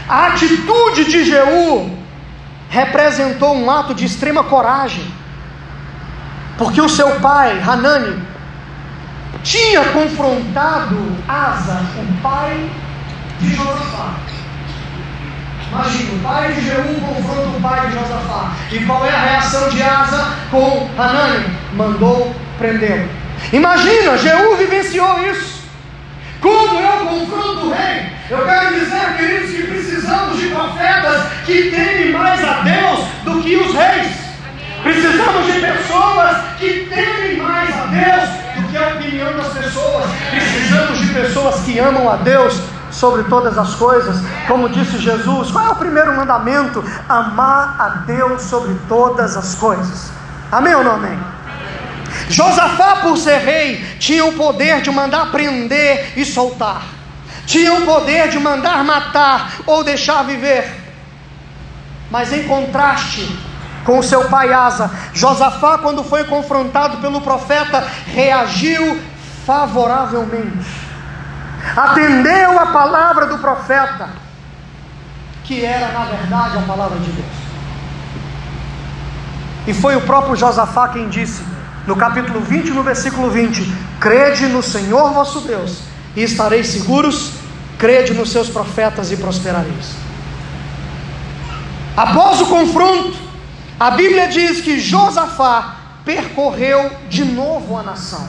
A 0.08 0.28
atitude 0.28 1.06
de 1.06 1.26
Jeú 1.26 1.98
representou 2.70 3.56
um 3.56 3.72
ato 3.72 3.96
de 3.96 4.06
extrema 4.06 4.44
coragem, 4.44 5.06
porque 6.58 6.80
o 6.80 6.90
seu 6.90 7.20
pai, 7.20 7.60
Hanani, 7.60 8.22
tinha 9.48 9.82
confrontado 9.86 10.98
Asa, 11.26 11.82
o 11.98 12.22
pai 12.22 12.70
de 13.40 13.56
Josafá. 13.56 14.16
Imagina, 15.72 16.14
o 16.14 16.20
pai 16.20 16.52
de 16.52 16.62
Jeú 16.66 16.96
confronta 17.00 17.58
o 17.58 17.62
pai 17.62 17.88
de 17.88 17.94
Josafá. 17.94 18.52
E 18.72 18.80
qual 18.80 19.06
é 19.06 19.10
a 19.10 19.22
reação 19.22 19.70
de 19.70 19.82
Asa 19.82 20.34
com 20.52 20.90
Hanani? 20.98 21.46
Mandou 21.74 22.36
prendê-lo. 22.58 23.10
Imagina, 23.54 24.18
Jeú 24.18 24.58
vivenciou 24.58 25.18
isso. 25.32 25.62
Como 26.42 26.80
eu 26.80 27.06
confronto 27.06 27.68
o 27.68 27.74
rei? 27.74 28.12
Eu 28.30 28.44
quero 28.44 28.74
dizer, 28.74 29.16
queridos, 29.16 29.52
que 29.52 29.64
precisamos 29.64 30.40
de 30.40 30.48
profetas 30.48 31.24
que 31.46 31.72
temem 31.72 32.12
mais 32.12 32.44
a 32.44 32.62
Deus 32.64 33.00
do 33.24 33.42
que 33.42 33.56
os 33.56 33.74
reis. 33.74 34.28
Precisamos 34.84 35.54
de 35.54 35.60
pessoas 35.62 36.38
que 36.60 36.90
temem 36.94 37.38
mais 37.38 37.70
a 37.74 37.86
Deus 37.86 38.47
que 38.70 38.78
a 38.78 38.88
opinião 38.90 39.36
das 39.36 39.54
pessoas. 39.54 40.06
Precisamos 40.30 41.00
de 41.00 41.14
pessoas 41.14 41.56
que 41.62 41.80
amam 41.80 42.10
a 42.10 42.18
Deus 42.18 42.60
sobre 42.92 43.24
todas 43.24 43.58
as 43.58 43.76
coisas, 43.76 44.18
como 44.48 44.70
disse 44.70 44.98
Jesus. 44.98 45.52
Qual 45.52 45.66
é 45.66 45.70
o 45.70 45.76
primeiro 45.76 46.16
mandamento? 46.16 46.84
Amar 47.08 47.76
a 47.80 47.90
Deus 48.06 48.42
sobre 48.44 48.76
todas 48.88 49.36
as 49.38 49.56
coisas. 49.56 50.12
Amém 50.52 50.76
ou 50.76 50.84
não 50.84 50.94
amém? 50.94 51.18
Josafá, 52.30 52.98
por 52.98 53.18
ser 53.18 53.40
rei, 53.40 53.84
tinha 54.00 54.26
o 54.26 54.34
poder 54.34 54.82
de 54.82 54.92
mandar 54.92 55.32
prender 55.32 56.14
e 56.18 56.26
soltar, 56.26 56.82
tinha 57.46 57.74
o 57.74 57.86
poder 57.86 58.30
de 58.30 58.40
mandar 58.40 58.84
matar 58.84 59.52
ou 59.66 59.84
deixar 59.84 60.24
viver. 60.24 60.70
Mas 62.10 62.32
em 62.32 62.44
contraste 62.44 63.47
com 63.88 64.00
o 64.00 64.04
seu 64.04 64.26
pai 64.26 64.52
Asa, 64.52 64.92
Josafá, 65.14 65.78
quando 65.78 66.04
foi 66.04 66.26
confrontado 66.26 66.98
pelo 66.98 67.22
profeta, 67.22 67.88
reagiu 68.06 69.00
favoravelmente, 69.46 70.68
atendeu 71.74 72.60
a 72.60 72.66
palavra 72.66 73.28
do 73.28 73.38
profeta, 73.38 74.10
que 75.46 75.64
era 75.64 75.88
na 75.94 76.04
verdade 76.04 76.58
a 76.58 76.62
palavra 76.64 77.00
de 77.00 77.12
Deus. 77.14 77.28
E 79.68 79.74
foi 79.74 79.96
o 79.96 80.02
próprio 80.02 80.36
Josafá 80.36 80.90
quem 80.90 81.08
disse: 81.08 81.42
no 81.88 81.96
capítulo 81.96 82.42
20, 82.42 82.72
no 82.72 82.84
versículo 82.84 83.30
20: 83.30 83.74
Crede 84.02 84.48
no 84.48 84.62
Senhor 84.62 85.14
vosso 85.14 85.40
Deus, 85.40 85.84
e 86.14 86.24
estareis 86.24 86.68
seguros, 86.68 87.36
crede 87.78 88.14
nos 88.14 88.34
seus 88.34 88.50
profetas 88.50 89.14
e 89.14 89.16
prosperareis. 89.16 89.96
Após 91.96 92.42
o 92.42 92.48
confronto, 92.48 93.27
a 93.80 93.92
Bíblia 93.92 94.28
diz 94.28 94.62
que 94.62 94.80
Josafá 94.80 95.76
percorreu 96.04 96.90
de 97.10 97.24
novo 97.24 97.78
a 97.78 97.84
nação, 97.84 98.28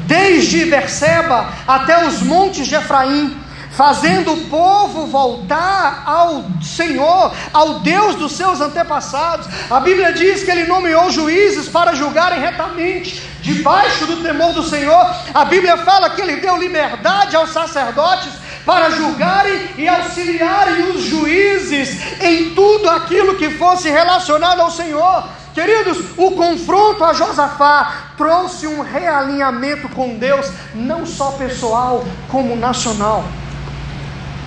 desde 0.00 0.64
Berseba 0.64 1.46
até 1.66 2.06
os 2.06 2.22
montes 2.22 2.66
de 2.66 2.74
Efraim, 2.74 3.36
fazendo 3.72 4.32
o 4.32 4.46
povo 4.48 5.06
voltar 5.06 6.02
ao 6.04 6.44
Senhor, 6.60 7.32
ao 7.52 7.80
Deus 7.80 8.16
dos 8.16 8.32
seus 8.32 8.60
antepassados. 8.60 9.46
A 9.70 9.80
Bíblia 9.80 10.12
diz 10.12 10.42
que 10.42 10.50
ele 10.50 10.64
nomeou 10.64 11.10
juízes 11.10 11.68
para 11.68 11.94
julgarem 11.94 12.40
retamente, 12.40 13.22
debaixo 13.40 14.06
do 14.06 14.22
temor 14.22 14.52
do 14.52 14.62
Senhor. 14.62 15.06
A 15.32 15.44
Bíblia 15.44 15.76
fala 15.78 16.10
que 16.10 16.20
ele 16.20 16.36
deu 16.36 16.56
liberdade 16.56 17.36
aos 17.36 17.50
sacerdotes 17.50 18.41
para 18.64 18.90
julgarem 18.90 19.70
e 19.76 19.88
auxiliarem 19.88 20.90
os 20.90 21.02
juízes 21.02 21.98
em 22.20 22.50
tudo 22.50 22.88
aquilo 22.90 23.36
que 23.36 23.50
fosse 23.50 23.90
relacionado 23.90 24.60
ao 24.60 24.70
Senhor. 24.70 25.24
Queridos, 25.54 25.98
o 26.16 26.30
confronto 26.30 27.04
a 27.04 27.12
Josafá 27.12 28.12
trouxe 28.16 28.66
um 28.66 28.80
realinhamento 28.80 29.88
com 29.90 30.16
Deus, 30.16 30.50
não 30.74 31.04
só 31.04 31.32
pessoal, 31.32 32.04
como 32.28 32.56
nacional. 32.56 33.24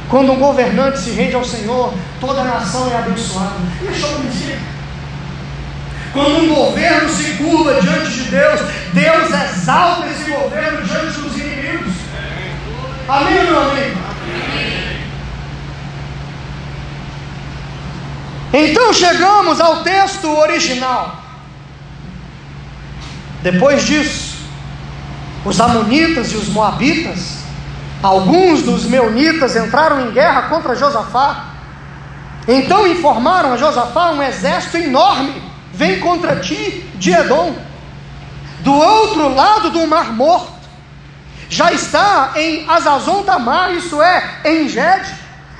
Quando 0.10 0.32
um 0.32 0.40
governante 0.40 1.00
se 1.00 1.12
rende 1.12 1.36
ao 1.36 1.44
Senhor, 1.44 1.94
toda 2.20 2.42
a 2.42 2.46
nação 2.46 2.90
é 2.92 2.98
abençoada. 2.98 3.56
Deixa 3.82 4.08
eu 4.08 4.20
dizer. 4.20 4.60
Quando 6.14 6.44
um 6.44 6.56
governo 6.56 7.10
se 7.10 7.32
curva 7.34 7.74
diante 7.82 8.10
de 8.10 8.24
Deus, 8.30 8.62
Deus 8.94 9.30
exalta 9.30 10.08
esse 10.08 10.32
governo 10.32 10.82
diante 10.84 11.20
dos 11.20 11.38
inimigos. 11.38 11.94
Amém 13.08 13.38
ou 13.40 13.52
não 13.52 13.70
amém? 13.70 13.94
Então 18.58 18.94
chegamos 18.94 19.60
ao 19.60 19.84
texto 19.84 20.30
original. 20.30 21.22
Depois 23.44 23.84
disso, 23.86 24.38
os 25.44 25.60
Amonitas 25.60 26.32
e 26.32 26.38
os 26.38 26.48
Moabitas 26.48 27.46
Alguns 28.06 28.62
dos 28.62 28.86
meunitas 28.86 29.56
entraram 29.56 30.08
em 30.08 30.12
guerra 30.12 30.44
contra 30.44 30.76
Josafá. 30.76 31.46
Então 32.48 32.86
informaram 32.86 33.54
a 33.54 33.58
Josafá: 33.58 34.12
um 34.12 34.22
exército 34.22 34.78
enorme 34.78 35.42
vem 35.74 36.00
contra 36.00 36.36
ti 36.36 36.88
de 36.96 37.12
Edom, 37.12 37.56
do 38.60 38.72
outro 38.72 39.34
lado 39.34 39.72
do 39.72 39.88
Mar 39.88 40.14
Morto. 40.14 40.54
Já 41.50 41.72
está 41.72 42.34
em 42.36 42.70
Azazon 42.70 43.24
Tamar, 43.24 43.72
isso 43.74 44.00
é, 44.00 44.42
em 44.46 44.70
Gede. 44.70 45.12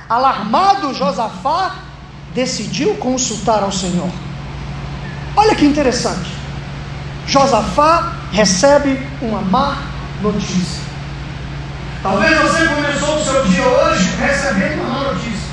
Alarmado 0.08 0.94
Josafá 0.94 1.74
decidiu 2.36 2.94
consultar 2.96 3.62
ao 3.62 3.72
Senhor. 3.72 4.10
Olha 5.34 5.54
que 5.54 5.64
interessante. 5.64 6.30
Josafá 7.26 8.12
recebe 8.30 9.04
uma 9.22 9.40
má 9.40 9.78
notícia. 10.20 10.84
Talvez 12.02 12.38
você 12.38 12.66
começou 12.66 13.16
o 13.16 13.24
seu 13.24 13.44
dia 13.46 13.66
hoje 13.66 14.10
recebendo 14.20 14.82
uma 14.82 14.90
má 14.90 15.12
notícia. 15.12 15.46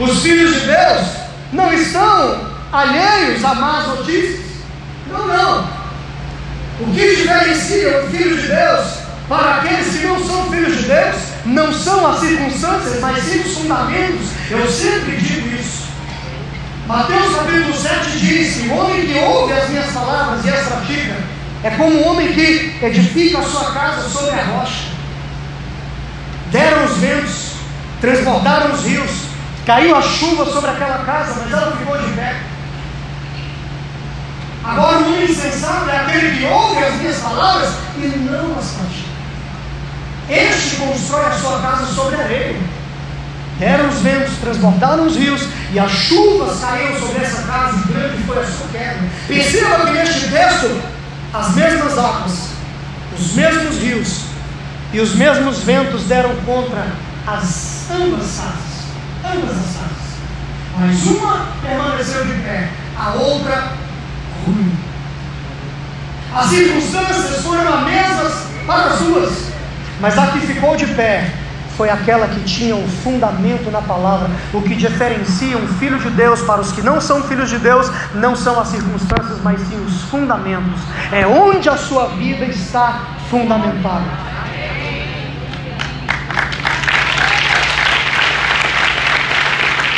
Os 0.00 0.22
filhos 0.22 0.54
de 0.54 0.66
Deus 0.66 1.06
não 1.52 1.72
estão 1.72 2.50
alheios 2.72 3.44
a 3.44 3.54
más 3.54 3.86
notícias. 3.86 4.44
Não, 5.06 5.26
não. 5.28 5.68
O 6.80 6.92
que 6.92 7.14
diferencia 7.14 8.02
o 8.02 8.10
filho 8.10 8.36
de 8.36 8.48
Deus 8.48 8.86
para 9.28 9.54
aqueles 9.56 9.96
que 9.96 10.06
não 10.06 10.26
são 10.26 10.50
filhos 10.50 10.76
de 10.78 10.82
Deus 10.82 11.33
não 11.46 11.72
são 11.72 12.06
as 12.06 12.20
circunstâncias, 12.20 13.00
mas 13.00 13.22
sim 13.22 13.40
os 13.40 13.58
fundamentos. 13.58 14.28
Eu 14.50 14.68
sempre 14.68 15.16
digo 15.16 15.48
isso. 15.54 15.84
Mateus 16.86 17.34
capítulo 17.34 17.74
7 17.74 18.18
diz 18.18 18.56
que 18.56 18.68
o 18.68 18.76
homem 18.76 19.06
que 19.06 19.18
ouve 19.18 19.52
as 19.52 19.68
minhas 19.70 19.90
palavras 19.92 20.44
e 20.44 20.48
as 20.50 20.66
pratica 20.66 21.16
é 21.62 21.70
como 21.70 21.96
um 21.96 22.08
homem 22.08 22.32
que 22.32 22.78
edifica 22.82 23.38
a 23.38 23.42
sua 23.42 23.72
casa 23.72 24.08
sobre 24.08 24.38
a 24.38 24.44
rocha. 24.44 24.92
Deram 26.50 26.84
os 26.84 26.98
ventos, 26.98 27.52
transbordaram 28.00 28.72
os 28.72 28.84
rios, 28.84 29.10
caiu 29.64 29.96
a 29.96 30.02
chuva 30.02 30.44
sobre 30.44 30.70
aquela 30.70 30.98
casa, 30.98 31.40
mas 31.42 31.52
ela 31.52 31.76
ficou 31.76 31.96
de 31.96 32.12
pé. 32.12 32.36
Agora 34.62 34.98
o 34.98 35.06
homem 35.06 35.24
insensato 35.24 35.88
é 35.90 35.96
aquele 35.96 36.38
que 36.38 36.44
ouve 36.44 36.84
as 36.84 36.94
minhas 36.96 37.16
palavras 37.18 37.70
e 37.96 38.06
não 38.18 38.58
as 38.58 38.72
pratica. 38.72 39.03
Este 40.28 40.76
constrói 40.76 41.26
a 41.26 41.32
sua 41.32 41.60
casa 41.60 41.86
sobre 41.86 42.16
a 42.16 42.20
areia. 42.20 42.56
Deram 43.58 43.88
os 43.88 43.98
ventos, 44.00 44.36
transbordaram 44.40 45.06
os 45.06 45.16
rios, 45.16 45.42
e 45.72 45.78
as 45.78 45.90
chuvas 45.90 46.60
caíram 46.60 46.98
sobre 46.98 47.22
essa 47.22 47.42
casa, 47.42 47.78
e 47.78 47.92
grande 47.92 48.22
foi 48.24 48.38
a 48.38 48.44
sua 48.44 48.66
queda. 48.72 49.00
Perceba 49.28 49.86
que 49.86 49.92
neste 49.92 50.28
texto 50.28 50.80
as 51.32 51.54
mesmas 51.54 51.98
águas, 51.98 52.48
os 53.18 53.32
mesmos 53.32 53.76
rios 53.78 54.20
e 54.92 55.00
os 55.00 55.14
mesmos 55.14 55.58
ventos 55.58 56.04
deram 56.04 56.34
contra 56.44 56.86
as 57.26 57.90
ambas 57.90 58.36
casas, 58.36 58.84
ambas 59.24 59.50
as 59.50 59.76
casas. 59.76 60.04
Mas 60.78 61.02
uma 61.06 61.46
permaneceu 61.62 62.24
de 62.24 62.32
pé, 62.42 62.68
a 62.98 63.10
outra 63.14 63.72
ruim. 64.44 64.76
As 66.34 66.46
circunstâncias 66.46 67.42
foram 67.42 67.72
as 67.72 67.84
mesmas 67.84 68.32
para 68.66 68.90
as 68.90 68.98
duas, 68.98 69.53
mas 70.04 70.16
a 70.18 70.26
que 70.26 70.40
ficou 70.40 70.76
de 70.76 70.86
pé 70.88 71.30
foi 71.78 71.88
aquela 71.88 72.28
que 72.28 72.40
tinha 72.40 72.76
um 72.76 72.86
fundamento 72.86 73.70
na 73.70 73.80
palavra. 73.80 74.28
O 74.52 74.60
que 74.60 74.74
diferencia 74.74 75.56
um 75.56 75.66
filho 75.78 75.98
de 75.98 76.10
Deus 76.10 76.42
para 76.42 76.60
os 76.60 76.72
que 76.72 76.82
não 76.82 77.00
são 77.00 77.22
filhos 77.22 77.48
de 77.48 77.56
Deus 77.56 77.90
não 78.12 78.36
são 78.36 78.60
as 78.60 78.68
circunstâncias, 78.68 79.40
mas 79.42 79.58
sim 79.62 79.82
os 79.82 80.02
fundamentos. 80.10 80.78
É 81.10 81.26
onde 81.26 81.70
a 81.70 81.78
sua 81.78 82.08
vida 82.08 82.44
está 82.44 83.00
fundamentada. 83.30 84.04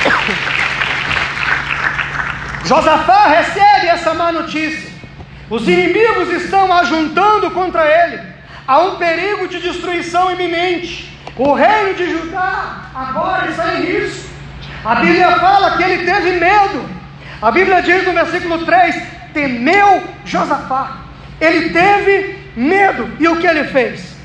Josafá 2.64 3.26
recebe 3.26 3.88
essa 3.88 4.14
má 4.14 4.30
notícia. 4.30 4.88
Os 5.50 5.66
inimigos 5.66 6.30
estão 6.30 6.72
ajuntando 6.72 7.50
contra 7.50 7.84
ele. 7.84 8.35
Há 8.66 8.80
um 8.80 8.96
perigo 8.96 9.46
de 9.46 9.60
destruição 9.60 10.32
iminente. 10.32 11.16
O 11.36 11.52
reino 11.52 11.94
de 11.94 12.10
Judá 12.10 12.90
agora 12.94 13.50
está 13.50 13.74
em 13.74 13.84
risco. 13.84 14.28
A 14.84 14.96
Bíblia 14.96 15.38
fala 15.38 15.76
que 15.76 15.82
ele 15.84 16.04
teve 16.04 16.32
medo. 16.40 16.88
A 17.40 17.50
Bíblia 17.50 17.82
diz 17.82 18.04
no 18.04 18.12
versículo 18.12 18.64
3: 18.64 19.02
temeu 19.32 20.02
Josafá. 20.24 20.98
Ele 21.40 21.70
teve 21.70 22.38
medo. 22.56 23.10
E 23.20 23.28
o 23.28 23.36
que 23.36 23.46
ele 23.46 23.64
fez? 23.64 24.16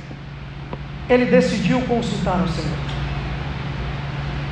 Ele 1.09 1.25
decidiu 1.25 1.81
consultar 1.81 2.41
o 2.41 2.47
Senhor. 2.47 2.77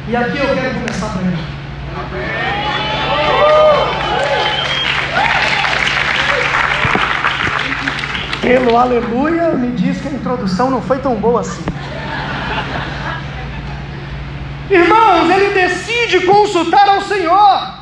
E 0.08 0.16
aqui 0.16 0.38
eu 0.38 0.56
quero 0.56 0.74
começar 0.76 1.06
a 1.06 1.10
pregar. 1.10 1.60
Pelo 8.70 8.78
aleluia, 8.78 9.48
me 9.56 9.72
diz 9.72 10.00
que 10.00 10.08
a 10.08 10.12
introdução 10.12 10.70
não 10.70 10.80
foi 10.80 11.00
tão 11.00 11.16
boa 11.16 11.42
assim. 11.42 11.66
Irmãos, 14.70 15.28
ele 15.28 15.56
decide 15.56 16.28
consultar 16.28 16.88
ao 16.88 17.02
Senhor. 17.02 17.74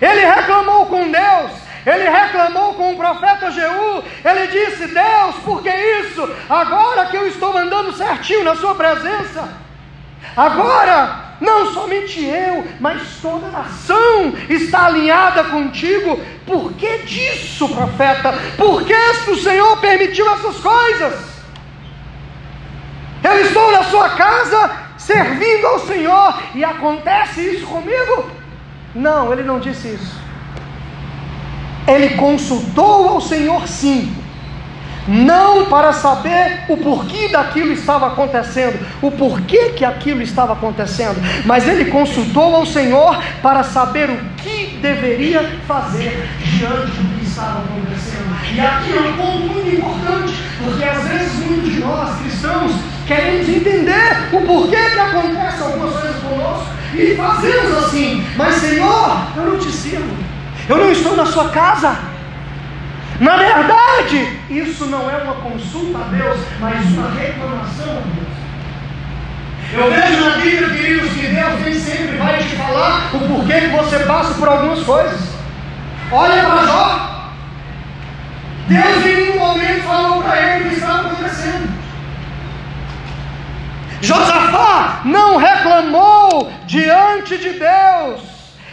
Ele 0.00 0.24
reclamou 0.26 0.86
com 0.86 1.08
Deus, 1.12 1.52
ele 1.86 2.10
reclamou 2.10 2.74
com 2.74 2.94
o 2.94 2.96
profeta 2.96 3.52
Jeú, 3.52 4.02
ele 4.24 4.48
disse: 4.48 4.88
Deus, 4.88 5.36
por 5.44 5.62
que 5.62 5.70
isso? 5.70 6.28
Agora 6.48 7.06
que 7.06 7.16
eu 7.16 7.28
estou 7.28 7.56
andando 7.56 7.92
certinho 7.92 8.42
na 8.42 8.56
Sua 8.56 8.74
presença, 8.74 9.50
agora 10.36 11.29
não 11.40 11.72
somente 11.72 12.22
eu, 12.22 12.66
mas 12.78 13.16
toda 13.22 13.46
a 13.46 13.50
nação 13.50 14.34
está 14.48 14.86
alinhada 14.86 15.44
contigo. 15.44 16.20
Por 16.46 16.72
que 16.74 16.98
disso, 16.98 17.68
profeta? 17.68 18.34
Por 18.56 18.84
que 18.84 18.94
o 19.30 19.36
Senhor 19.36 19.78
permitiu 19.78 20.30
essas 20.30 20.56
coisas? 20.56 21.30
Eu 23.22 23.40
estou 23.40 23.72
na 23.72 23.84
sua 23.84 24.10
casa 24.10 24.70
servindo 24.98 25.66
ao 25.66 25.78
Senhor 25.80 26.42
e 26.54 26.62
acontece 26.62 27.40
isso 27.40 27.66
comigo? 27.66 28.30
Não, 28.94 29.32
ele 29.32 29.42
não 29.42 29.58
disse 29.58 29.88
isso. 29.88 30.20
Ele 31.86 32.16
consultou 32.16 33.08
ao 33.08 33.20
Senhor 33.20 33.66
sim, 33.66 34.14
não 35.08 35.66
para 35.66 35.92
saber 35.92 36.60
o 36.68 36.76
porquê 36.76 37.28
daquilo 37.28 37.72
estava 37.72 38.08
acontecendo, 38.08 38.78
o 39.02 39.10
porquê 39.10 39.70
que 39.70 39.84
aquilo 39.84 40.22
estava 40.22 40.52
acontecendo, 40.52 41.20
mas 41.44 41.66
ele 41.66 41.86
consultou 41.86 42.54
ao 42.54 42.66
Senhor 42.66 43.18
para 43.42 43.62
saber 43.62 44.10
o 44.10 44.18
que 44.36 44.78
deveria 44.80 45.42
fazer 45.66 46.28
diante 46.42 46.90
do 46.92 47.18
que 47.18 47.24
estava 47.24 47.60
acontecendo. 47.60 48.30
E 48.54 48.60
aqui 48.60 48.96
é 48.96 49.00
um 49.00 49.16
ponto 49.16 49.54
muito 49.54 49.76
importante, 49.76 50.34
porque 50.62 50.84
às 50.84 51.08
vezes 51.08 51.34
muitos 51.46 51.72
de 51.72 51.80
nós 51.80 52.18
cristãos 52.20 52.72
queremos 53.06 53.48
entender 53.48 54.28
o 54.32 54.40
porquê 54.42 54.90
que 54.90 54.98
acontece 54.98 55.62
algumas 55.62 55.92
coisas 55.92 56.16
conosco 56.22 56.66
e 56.94 57.14
fazemos 57.14 57.84
assim, 57.84 58.26
mas 58.36 58.54
Senhor, 58.56 59.26
eu 59.36 59.44
não 59.44 59.58
te 59.58 59.70
sirvo, 59.70 60.16
eu 60.68 60.76
não 60.76 60.90
estou 60.90 61.16
na 61.16 61.26
sua 61.26 61.48
casa. 61.50 62.09
Na 63.20 63.36
verdade, 63.36 64.40
isso 64.48 64.86
não 64.86 65.10
é 65.10 65.22
uma 65.22 65.34
consulta 65.34 65.98
a 65.98 66.04
Deus, 66.04 66.40
mas 66.58 66.86
uma 66.86 67.10
reclamação 67.10 67.98
a 67.98 68.00
Deus. 68.00 68.30
Eu 69.74 69.90
vejo 69.90 70.24
na 70.24 70.36
Bíblia, 70.38 70.70
queridos, 70.70 71.12
que 71.12 71.26
Deus 71.26 71.60
nem 71.60 71.74
sempre 71.74 72.16
vai 72.16 72.38
te 72.38 72.56
falar 72.56 73.14
o 73.14 73.18
porquê 73.18 73.60
que 73.60 73.66
você 73.68 73.98
passa 74.00 74.32
por 74.34 74.48
algumas 74.48 74.82
coisas. 74.84 75.20
Olha 76.10 76.44
para 76.44 76.66
Jó. 76.66 77.30
Deus 78.68 79.04
em 79.04 79.16
nenhum 79.16 79.38
momento 79.38 79.82
falou 79.82 80.22
para 80.22 80.40
ele 80.40 80.64
o 80.64 80.68
que 80.70 80.76
estava 80.76 81.08
acontecendo. 81.08 81.70
Josafá 84.00 85.02
não 85.04 85.36
reclamou 85.36 86.50
diante 86.66 87.36
de 87.36 87.50
Deus. 87.50 88.29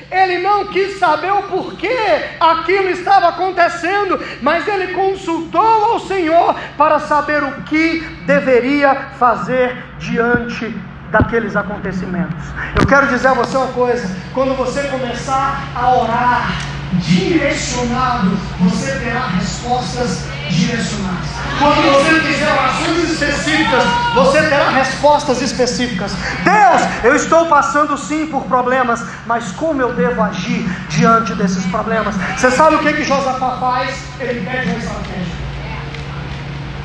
Ele 0.10 0.40
não 0.40 0.68
quis 0.68 1.00
saber 1.00 1.32
o 1.32 1.44
porquê 1.44 1.98
aquilo 2.40 2.90
estava 2.90 3.30
acontecendo, 3.30 4.20
mas 4.42 4.68
ele 4.68 4.94
consultou 4.94 5.62
ao 5.62 6.00
Senhor 6.00 6.56
para 6.78 7.00
saber 7.00 7.44
o 7.44 7.64
que 7.64 8.00
deveria 8.26 8.96
fazer 9.20 9.84
diante 10.00 10.74
daqueles 11.12 11.56
acontecimentos. 11.56 12.46
Eu 12.80 12.86
quero 12.88 13.08
dizer 13.08 13.28
a 13.28 13.34
você 13.34 13.58
uma 13.58 13.68
coisa: 13.68 14.16
quando 14.34 14.56
você 14.56 14.84
começar 14.84 15.64
a 15.76 15.96
orar 15.96 16.52
direcionado, 16.94 18.32
você 18.60 19.00
terá 19.00 19.28
respostas 19.28 20.26
direcionadas. 20.50 21.28
Quando 21.60 21.82
você 21.92 22.20
fizer 22.22 22.52
orações 22.52 23.12
específicas, 23.12 23.84
você 24.14 24.42
terá 24.44 24.70
respostas 24.70 25.42
específicas. 25.42 26.12
Deus, 26.44 27.04
eu 27.04 27.16
estou 27.16 27.48
passando 27.48 27.98
sim 27.98 28.28
por 28.28 28.44
problemas, 28.44 29.04
mas 29.26 29.52
como 29.54 29.82
eu 29.82 29.94
devo 29.94 30.22
agir 30.22 30.68
diante 30.90 31.34
desses 31.34 31.66
problemas? 31.68 32.16
Você 32.36 32.52
sabe 32.52 32.76
o 32.76 32.80
que 32.80 32.94
que 32.94 33.04
Josafá 33.04 33.58
faz? 33.60 33.98
Ele 34.20 34.46
pede 34.46 34.70
uma 34.70 34.78
estratégia. 34.78 35.48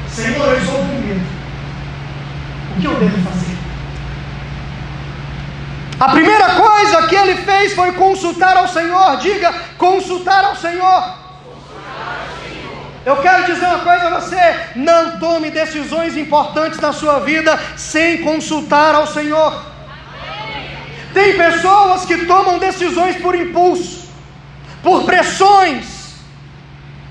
Senhor, 0.08 0.46
eu 0.46 0.58
estou 0.58 0.78
com 0.78 0.84
medo. 0.84 1.26
O 2.76 2.80
que 2.80 2.86
eu 2.86 2.94
devo 2.94 3.30
fazer? 3.30 3.52
A 6.00 6.08
primeira 6.08 6.54
coisa 6.54 7.06
que 7.06 7.14
ele 7.14 7.36
fez 7.36 7.74
foi 7.74 7.92
consultar 7.92 8.56
ao 8.56 8.66
Senhor. 8.66 9.18
Diga, 9.18 9.54
consultar 9.78 10.44
ao 10.44 10.56
Senhor. 10.56 11.21
Eu 13.04 13.16
quero 13.16 13.46
dizer 13.46 13.66
uma 13.66 13.80
coisa 13.80 14.06
a 14.06 14.20
você: 14.20 14.56
não 14.76 15.18
tome 15.18 15.50
decisões 15.50 16.16
importantes 16.16 16.78
na 16.78 16.92
sua 16.92 17.20
vida 17.20 17.58
sem 17.76 18.22
consultar 18.22 18.94
ao 18.94 19.06
Senhor. 19.06 19.72
Tem 21.12 21.36
pessoas 21.36 22.04
que 22.04 22.24
tomam 22.26 22.58
decisões 22.58 23.16
por 23.16 23.34
impulso, 23.34 24.08
por 24.82 25.04
pressões, 25.04 26.14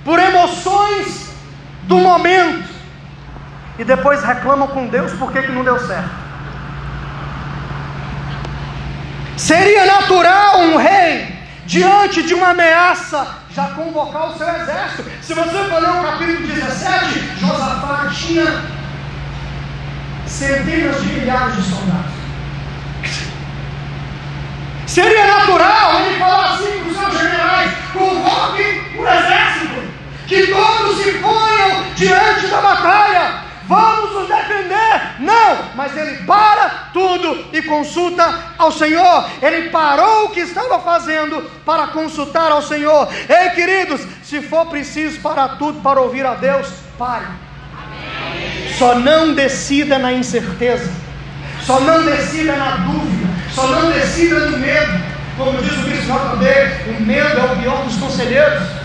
por 0.03 0.17
emoções 0.17 1.29
do 1.83 1.97
momento, 1.97 2.67
e 3.77 3.83
depois 3.83 4.23
reclamam 4.23 4.69
com 4.69 4.87
Deus 4.87 5.11
por 5.13 5.31
que 5.31 5.41
não 5.47 5.63
deu 5.63 5.77
certo. 5.79 6.21
Seria 9.37 9.85
natural 9.85 10.61
um 10.61 10.77
rei, 10.77 11.35
diante 11.65 12.23
de 12.23 12.33
uma 12.33 12.49
ameaça, 12.49 13.40
já 13.53 13.67
convocar 13.69 14.29
o 14.29 14.37
seu 14.37 14.47
exército. 14.47 15.11
Se 15.21 15.33
você 15.33 15.63
for 15.69 15.81
ler 15.81 15.89
o 15.89 16.03
capítulo 16.03 16.47
17, 16.47 17.39
Josafá 17.39 18.09
tinha 18.13 18.61
centenas 20.25 21.01
de 21.01 21.07
milhares 21.07 21.55
de 21.55 21.61
soldados. 21.63 22.21
Seria 24.87 25.25
natural 25.25 26.01
ele 26.01 26.19
falar 26.19 26.53
assim 26.53 26.79
para 26.79 26.91
os 26.91 26.97
seus 26.97 27.21
generais: 27.21 27.71
convoquem 27.93 28.81
o 28.97 29.07
exército, 29.07 29.83
que 30.27 30.47
todos 30.47 31.03
se 31.03 31.11
ponham 31.13 31.83
diante 31.95 32.47
da 32.47 32.61
batalha 32.61 33.40
vamos 33.71 34.11
nos 34.11 34.27
defender. 34.27 35.15
Não, 35.19 35.57
mas 35.75 35.95
ele 35.95 36.23
para 36.25 36.89
tudo 36.91 37.45
e 37.53 37.61
consulta 37.61 38.53
ao 38.57 38.71
Senhor. 38.71 39.29
Ele 39.41 39.69
parou 39.69 40.25
o 40.25 40.29
que 40.29 40.41
estava 40.41 40.79
fazendo 40.79 41.41
para 41.65 41.87
consultar 41.87 42.51
ao 42.51 42.61
Senhor. 42.61 43.07
Ei, 43.29 43.51
queridos, 43.51 44.01
se 44.23 44.41
for 44.41 44.65
preciso 44.65 45.21
parar 45.21 45.57
tudo 45.57 45.79
para 45.79 46.01
ouvir 46.01 46.25
a 46.25 46.35
Deus, 46.35 46.67
pare. 46.97 47.25
Só 48.77 48.95
não 48.95 49.33
decida 49.33 49.97
na 49.97 50.11
incerteza, 50.11 50.91
só 51.61 51.79
não 51.79 52.03
decida 52.03 52.55
na 52.55 52.71
dúvida, 52.77 53.27
só 53.53 53.67
não 53.67 53.91
decida 53.91 54.39
no 54.47 54.57
medo. 54.57 55.11
Como 55.37 55.61
diz 55.61 55.71
o 55.71 55.83
bispo 55.83 56.05
JB, 56.05 56.97
o 56.97 57.01
medo 57.01 57.39
é 57.39 57.43
o 57.43 57.55
pior 57.57 57.83
dos 57.83 57.95
conselheiros. 57.97 58.80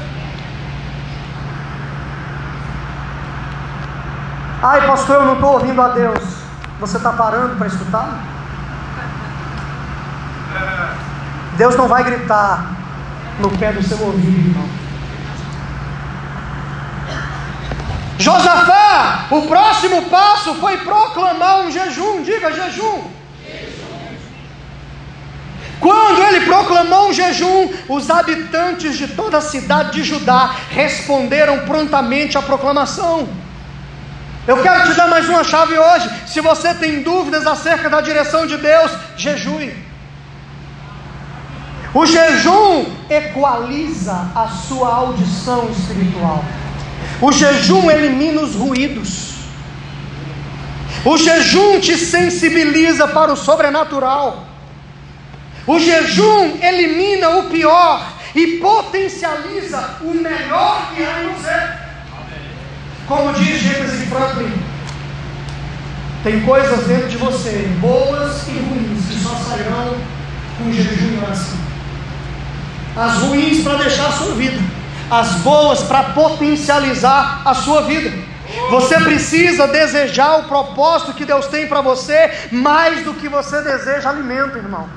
Ai, 4.68 4.84
pastor, 4.84 5.20
eu 5.20 5.26
não 5.26 5.34
estou 5.34 5.52
ouvindo 5.52 5.80
a 5.80 5.90
Deus. 5.90 6.18
Você 6.80 6.96
está 6.96 7.12
parando 7.12 7.54
para 7.54 7.68
escutar? 7.68 8.18
Deus 11.56 11.76
não 11.76 11.86
vai 11.86 12.02
gritar 12.02 12.72
no 13.38 13.48
pé 13.58 13.72
do 13.72 13.80
seu 13.80 13.96
ouvido, 14.02 14.48
irmão. 14.48 14.68
Josafá, 18.18 19.26
o 19.30 19.42
próximo 19.42 20.02
passo 20.10 20.56
foi 20.56 20.78
proclamar 20.78 21.60
um 21.60 21.70
jejum. 21.70 22.24
Diga 22.24 22.52
jejum. 22.52 23.04
Quando 25.78 26.22
ele 26.24 26.44
proclamou 26.44 27.10
um 27.10 27.12
jejum, 27.12 27.72
os 27.88 28.10
habitantes 28.10 28.98
de 28.98 29.06
toda 29.06 29.38
a 29.38 29.40
cidade 29.40 29.92
de 29.92 30.02
Judá 30.02 30.56
responderam 30.70 31.60
prontamente 31.60 32.36
à 32.36 32.42
proclamação. 32.42 33.45
Eu 34.46 34.62
quero 34.62 34.84
te 34.84 34.94
dar 34.94 35.08
mais 35.08 35.28
uma 35.28 35.42
chave 35.42 35.76
hoje. 35.76 36.08
Se 36.26 36.40
você 36.40 36.72
tem 36.72 37.02
dúvidas 37.02 37.46
acerca 37.46 37.90
da 37.90 38.00
direção 38.00 38.46
de 38.46 38.56
Deus, 38.56 38.92
jejue. 39.16 39.74
O 41.92 42.06
jejum 42.06 42.86
equaliza 43.10 44.30
a 44.34 44.46
sua 44.48 44.94
audição 44.94 45.68
espiritual. 45.70 46.44
O 47.20 47.32
jejum 47.32 47.90
elimina 47.90 48.40
os 48.40 48.54
ruídos. 48.54 49.34
O 51.04 51.16
jejum 51.16 51.80
te 51.80 51.96
sensibiliza 51.96 53.08
para 53.08 53.32
o 53.32 53.36
sobrenatural. 53.36 54.44
O 55.66 55.80
jejum 55.80 56.58
elimina 56.62 57.30
o 57.30 57.44
pior 57.44 58.06
e 58.34 58.58
potencializa 58.58 59.96
o 60.02 60.14
melhor 60.14 60.92
que 60.94 61.02
há 61.02 61.24
em 61.24 61.28
você. 61.30 61.85
Como 63.06 63.32
diz 63.34 63.62
James 63.62 64.08
Franklin, 64.08 64.52
tem 66.24 66.40
coisas 66.40 66.86
dentro 66.88 67.08
de 67.08 67.16
você, 67.16 67.68
boas 67.80 68.48
e 68.48 68.52
ruins, 68.52 69.06
que 69.06 69.20
só 69.20 69.34
sairão 69.48 69.96
com 70.58 70.72
jejum 70.72 71.14
e 71.14 71.24
oração. 71.24 71.58
As 72.96 73.18
ruins 73.18 73.62
para 73.62 73.74
deixar 73.74 74.08
a 74.08 74.12
sua 74.12 74.34
vida, 74.34 74.60
as 75.08 75.34
boas 75.36 75.82
para 75.82 76.02
potencializar 76.14 77.42
a 77.44 77.54
sua 77.54 77.82
vida. 77.82 78.12
Você 78.70 78.98
precisa 79.00 79.68
desejar 79.68 80.40
o 80.40 80.44
propósito 80.44 81.12
que 81.12 81.24
Deus 81.24 81.46
tem 81.46 81.68
para 81.68 81.80
você 81.80 82.32
mais 82.50 83.04
do 83.04 83.14
que 83.14 83.28
você 83.28 83.62
deseja 83.62 84.10
alimento, 84.10 84.56
irmão. 84.56 84.88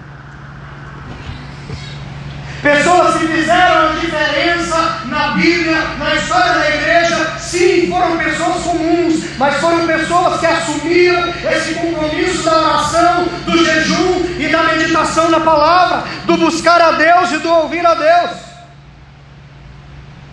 Pessoas 2.61 3.15
que 3.15 3.27
fizeram 3.27 3.89
a 3.89 3.93
diferença 3.93 5.01
na 5.05 5.29
Bíblia, 5.29 5.77
na 5.97 6.15
história 6.15 6.53
da 6.55 6.69
igreja, 6.69 7.37
sim, 7.39 7.87
foram 7.89 8.17
pessoas 8.17 8.63
comuns, 8.63 9.23
mas 9.37 9.55
foram 9.61 9.87
pessoas 9.87 10.41
que 10.41 10.45
assumiram 10.45 11.33
esse 11.51 11.75
compromisso 11.75 12.43
da 12.43 12.57
oração, 12.57 13.25
do 13.45 13.63
jejum 13.63 14.25
e 14.37 14.49
da 14.49 14.63
meditação 14.63 15.29
na 15.29 15.39
palavra, 15.39 16.03
do 16.25 16.35
buscar 16.35 16.81
a 16.81 16.91
Deus 16.91 17.31
e 17.31 17.37
do 17.37 17.49
ouvir 17.49 17.85
a 17.85 17.93
Deus. 17.93 18.37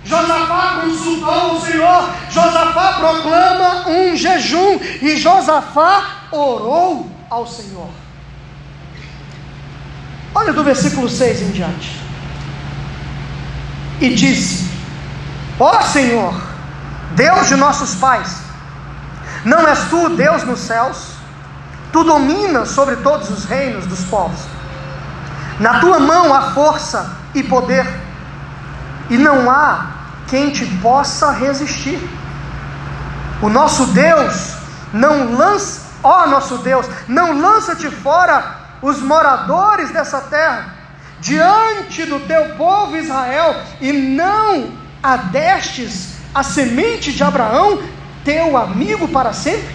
Josafá 0.04 0.80
consultou 0.82 1.54
o 1.54 1.60
Senhor, 1.60 2.10
Josafá 2.28 2.92
proclama 2.94 3.88
um 3.88 4.16
jejum 4.16 4.80
e 5.00 5.16
Josafá 5.16 6.26
orou 6.32 7.08
ao 7.30 7.46
Senhor. 7.46 7.90
Olha 10.34 10.52
do 10.52 10.64
versículo 10.64 11.08
6 11.08 11.42
em 11.42 11.50
diante 11.50 12.05
e 14.00 14.14
disse: 14.14 14.70
Ó 15.58 15.78
oh, 15.78 15.82
Senhor, 15.82 16.34
Deus 17.12 17.48
de 17.48 17.56
nossos 17.56 17.94
pais, 17.94 18.42
não 19.44 19.66
és 19.66 19.88
tu 19.88 20.10
Deus 20.10 20.44
nos 20.44 20.60
céus? 20.60 21.14
Tu 21.92 22.04
dominas 22.04 22.70
sobre 22.70 22.96
todos 22.96 23.30
os 23.30 23.44
reinos 23.44 23.86
dos 23.86 24.04
povos. 24.04 24.40
Na 25.58 25.80
tua 25.80 25.98
mão 25.98 26.34
há 26.34 26.50
força 26.52 27.10
e 27.34 27.42
poder, 27.42 27.86
e 29.08 29.16
não 29.16 29.50
há 29.50 29.86
quem 30.26 30.50
te 30.50 30.66
possa 30.82 31.30
resistir. 31.30 31.98
O 33.40 33.48
nosso 33.48 33.86
Deus 33.86 34.56
não 34.92 35.34
lança, 35.34 35.82
ó 36.02 36.26
nosso 36.26 36.58
Deus, 36.58 36.86
não 37.08 37.40
lança-te 37.40 37.90
fora 37.90 38.56
os 38.82 39.00
moradores 39.00 39.90
dessa 39.90 40.20
terra 40.20 40.75
diante 41.20 42.04
do 42.04 42.20
teu 42.20 42.56
povo 42.56 42.96
Israel, 42.96 43.56
e 43.80 43.92
não 43.92 44.70
adestes 45.02 46.16
a 46.34 46.42
semente 46.42 47.12
de 47.12 47.22
Abraão, 47.22 47.80
teu 48.24 48.56
amigo 48.56 49.08
para 49.08 49.32
sempre? 49.32 49.74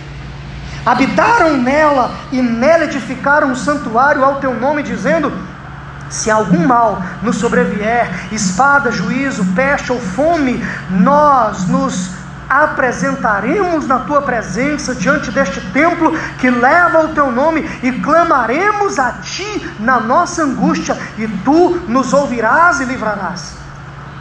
Habitaram 0.86 1.58
nela 1.58 2.12
e 2.32 2.42
nela 2.42 2.86
edificaram 2.86 3.50
um 3.50 3.56
santuário 3.56 4.24
ao 4.24 4.40
teu 4.40 4.54
nome, 4.60 4.82
dizendo: 4.82 5.32
se 6.10 6.30
algum 6.30 6.68
mal 6.68 7.02
nos 7.22 7.38
sobrevier, 7.38 8.10
espada, 8.32 8.92
juízo, 8.92 9.46
peste 9.56 9.92
ou 9.92 10.00
fome, 10.00 10.62
nós 10.90 11.68
nos 11.68 12.21
apresentaremos 12.52 13.88
na 13.88 14.00
tua 14.00 14.22
presença 14.22 14.94
diante 14.94 15.32
deste 15.32 15.62
templo 15.72 16.12
que 16.38 16.50
leva 16.50 17.06
o 17.06 17.14
teu 17.14 17.32
nome 17.32 17.62
e 17.82 17.94
clamaremos 17.94 19.00
a 19.00 19.14
ti 19.14 19.74
na 19.80 20.02
nossa 20.02 20.44
angústia, 20.44 20.98
e 21.18 21.26
tu 21.46 21.82
nos 21.88 22.12
ouvirás 22.12 22.82
e 22.82 22.86
livrarás. 22.86 23.54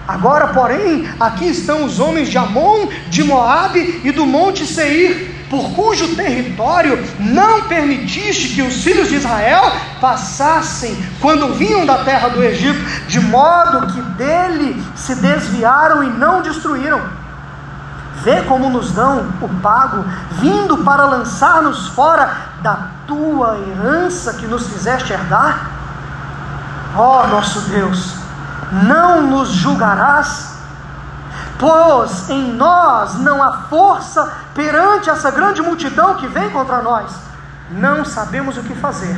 Agora, 0.07 0.49
porém, 0.49 1.09
aqui 1.19 1.47
estão 1.49 1.85
os 1.85 1.99
homens 1.99 2.29
de 2.29 2.39
Amon, 2.39 2.87
de 3.09 3.25
Moabe 3.25 4.01
e 4.05 4.13
do 4.13 4.25
monte 4.27 4.65
Seir, 4.65 5.47
por 5.51 5.73
cujo 5.73 6.15
território 6.15 7.03
não 7.19 7.63
permitiste 7.63 8.55
que 8.55 8.63
os 8.63 8.85
filhos 8.85 9.09
de 9.09 9.17
Israel 9.17 9.73
passassem 10.01 10.97
quando 11.21 11.55
vinham 11.55 11.85
da 11.85 12.05
terra 12.05 12.29
do 12.29 12.43
Egito, 12.45 12.79
de 13.09 13.19
modo 13.19 13.93
que 13.93 14.01
dele 14.13 14.81
se 14.95 15.17
desviaram 15.17 16.05
e 16.05 16.11
não 16.11 16.43
destruíram. 16.43 17.20
Vê 18.23 18.43
como 18.43 18.69
nos 18.69 18.93
dão 18.93 19.31
o 19.41 19.49
pago, 19.61 20.05
vindo 20.33 20.79
para 20.79 21.07
lançar-nos 21.07 21.89
fora 21.89 22.31
da 22.63 22.89
tua 23.07 23.59
herança 23.59 24.35
que 24.35 24.47
nos 24.47 24.69
fizeste 24.69 25.13
herdar? 25.13 25.71
Ó 26.97 27.23
oh, 27.23 27.27
nosso 27.29 27.61
Deus, 27.71 28.15
não 28.73 29.23
nos 29.23 29.49
julgarás, 29.51 30.55
pois 31.59 32.29
em 32.29 32.53
nós 32.53 33.15
não 33.15 33.43
há 33.43 33.63
força 33.69 34.31
perante 34.55 35.09
essa 35.09 35.31
grande 35.31 35.63
multidão 35.63 36.17
que 36.17 36.27
vem 36.27 36.51
contra 36.51 36.83
nós. 36.83 37.11
Não 37.71 38.05
sabemos 38.05 38.59
o 38.59 38.63
que 38.63 38.75
fazer, 38.75 39.17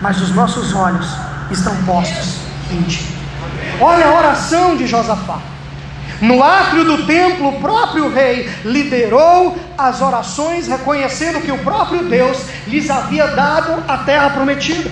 mas 0.00 0.20
os 0.20 0.34
nossos 0.34 0.74
olhos 0.74 1.06
estão 1.50 1.74
postos 1.84 2.40
em 2.70 2.82
ti. 2.82 3.18
Olha 3.80 4.06
a 4.06 4.14
oração 4.14 4.76
de 4.76 4.86
Josafá. 4.86 5.49
No 6.20 6.42
átrio 6.42 6.84
do 6.84 7.06
templo, 7.06 7.48
o 7.48 7.60
próprio 7.60 8.12
rei 8.12 8.48
liderou 8.64 9.56
as 9.78 10.02
orações, 10.02 10.66
reconhecendo 10.66 11.40
que 11.40 11.50
o 11.50 11.58
próprio 11.58 12.04
Deus 12.04 12.38
lhes 12.66 12.90
havia 12.90 13.26
dado 13.28 13.82
a 13.88 13.98
terra 13.98 14.28
prometida. 14.30 14.90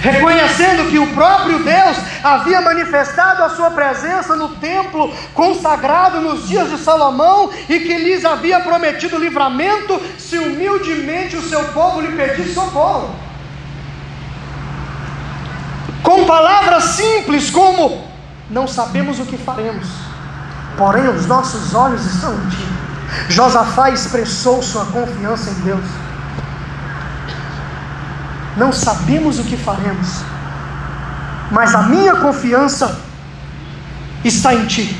Reconhecendo 0.00 0.90
que 0.90 0.98
o 0.98 1.08
próprio 1.08 1.58
Deus 1.58 1.96
havia 2.22 2.60
manifestado 2.60 3.42
a 3.42 3.50
sua 3.50 3.70
presença 3.70 4.36
no 4.36 4.50
templo 4.50 5.12
consagrado 5.34 6.20
nos 6.20 6.46
dias 6.46 6.70
de 6.70 6.78
Salomão 6.78 7.50
e 7.68 7.80
que 7.80 7.98
lhes 7.98 8.24
havia 8.24 8.60
prometido 8.60 9.18
livramento 9.18 10.00
se 10.18 10.38
humildemente 10.38 11.36
o 11.36 11.42
seu 11.42 11.64
povo 11.72 12.00
lhe 12.00 12.16
pedisse 12.16 12.54
socorro. 12.54 13.14
Com 16.02 16.24
palavras 16.24 16.84
simples 16.84 17.50
como 17.50 18.07
não 18.50 18.66
sabemos 18.66 19.18
o 19.18 19.26
que 19.26 19.36
faremos, 19.36 19.86
porém 20.76 21.08
os 21.08 21.26
nossos 21.26 21.74
olhos 21.74 22.04
estão 22.06 22.34
em 22.34 22.48
ti. 22.48 22.68
Josafá 23.28 23.90
expressou 23.90 24.62
sua 24.62 24.86
confiança 24.86 25.50
em 25.50 25.60
Deus. 25.60 25.84
Não 28.56 28.72
sabemos 28.72 29.38
o 29.38 29.44
que 29.44 29.56
faremos, 29.56 30.08
mas 31.50 31.74
a 31.74 31.82
minha 31.82 32.16
confiança 32.16 33.00
está 34.24 34.54
em 34.54 34.66
ti. 34.66 34.96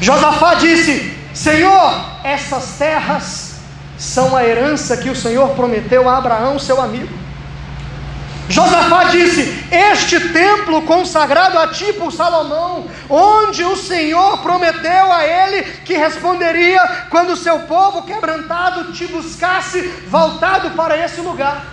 Josafá 0.00 0.54
disse: 0.54 1.16
Senhor, 1.34 1.94
essas 2.24 2.76
terras 2.78 3.52
são 3.98 4.36
a 4.36 4.44
herança 4.44 4.96
que 4.96 5.10
o 5.10 5.16
Senhor 5.16 5.50
prometeu 5.50 6.08
a 6.08 6.18
Abraão, 6.18 6.58
seu 6.58 6.80
amigo. 6.80 7.21
Josafá 8.48 9.04
disse: 9.04 9.64
Este 9.70 10.20
templo 10.28 10.82
consagrado 10.82 11.58
a 11.58 11.68
ti 11.68 11.92
por 11.92 12.12
Salomão, 12.12 12.86
onde 13.08 13.64
o 13.64 13.76
Senhor 13.76 14.38
prometeu 14.38 15.12
a 15.12 15.24
ele 15.24 15.62
que 15.84 15.94
responderia 15.94 16.80
quando 17.10 17.36
seu 17.36 17.60
povo 17.60 18.02
quebrantado 18.02 18.92
te 18.92 19.06
buscasse, 19.06 19.80
voltado 20.08 20.70
para 20.70 20.96
esse 20.96 21.20
lugar. 21.20 21.64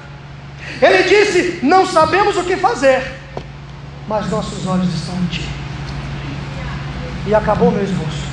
Ele 0.81 1.03
disse: 1.03 1.59
Não 1.63 1.85
sabemos 1.85 2.37
o 2.37 2.43
que 2.43 2.55
fazer, 2.55 3.19
mas 4.07 4.29
nossos 4.29 4.65
olhos 4.67 4.93
estão 4.93 5.15
em 5.15 5.25
ti. 5.27 5.49
E 7.27 7.35
acabou 7.35 7.71
meu 7.71 7.83
esboço. 7.83 8.29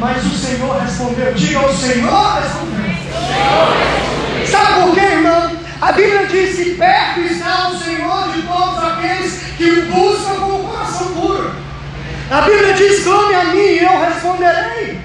Mas 0.00 0.24
o 0.24 0.30
Senhor 0.30 0.80
respondeu: 0.80 1.34
Diga 1.34 1.60
o 1.60 1.76
Senhor 1.76 2.40
respondeu. 2.40 2.90
Sabe 4.46 4.82
por 4.82 4.94
quê, 4.94 5.00
irmão? 5.00 5.52
A 5.78 5.92
Bíblia 5.92 6.26
diz 6.26 6.56
que 6.56 6.74
perto 6.76 7.20
está 7.20 7.68
o 7.68 7.78
Senhor 7.78 8.32
de 8.32 8.42
todos 8.42 8.82
aqueles 8.82 9.42
que 9.58 9.70
o 9.70 9.86
buscam 9.92 10.34
com 10.36 10.52
o 10.52 10.68
coração 10.68 11.06
puro. 11.08 11.54
A 12.30 12.40
Bíblia 12.40 12.72
diz: 12.72 13.04
clame 13.04 13.34
a 13.34 13.44
mim 13.44 13.58
e 13.58 13.84
eu 13.84 14.00
responderei. 14.00 15.00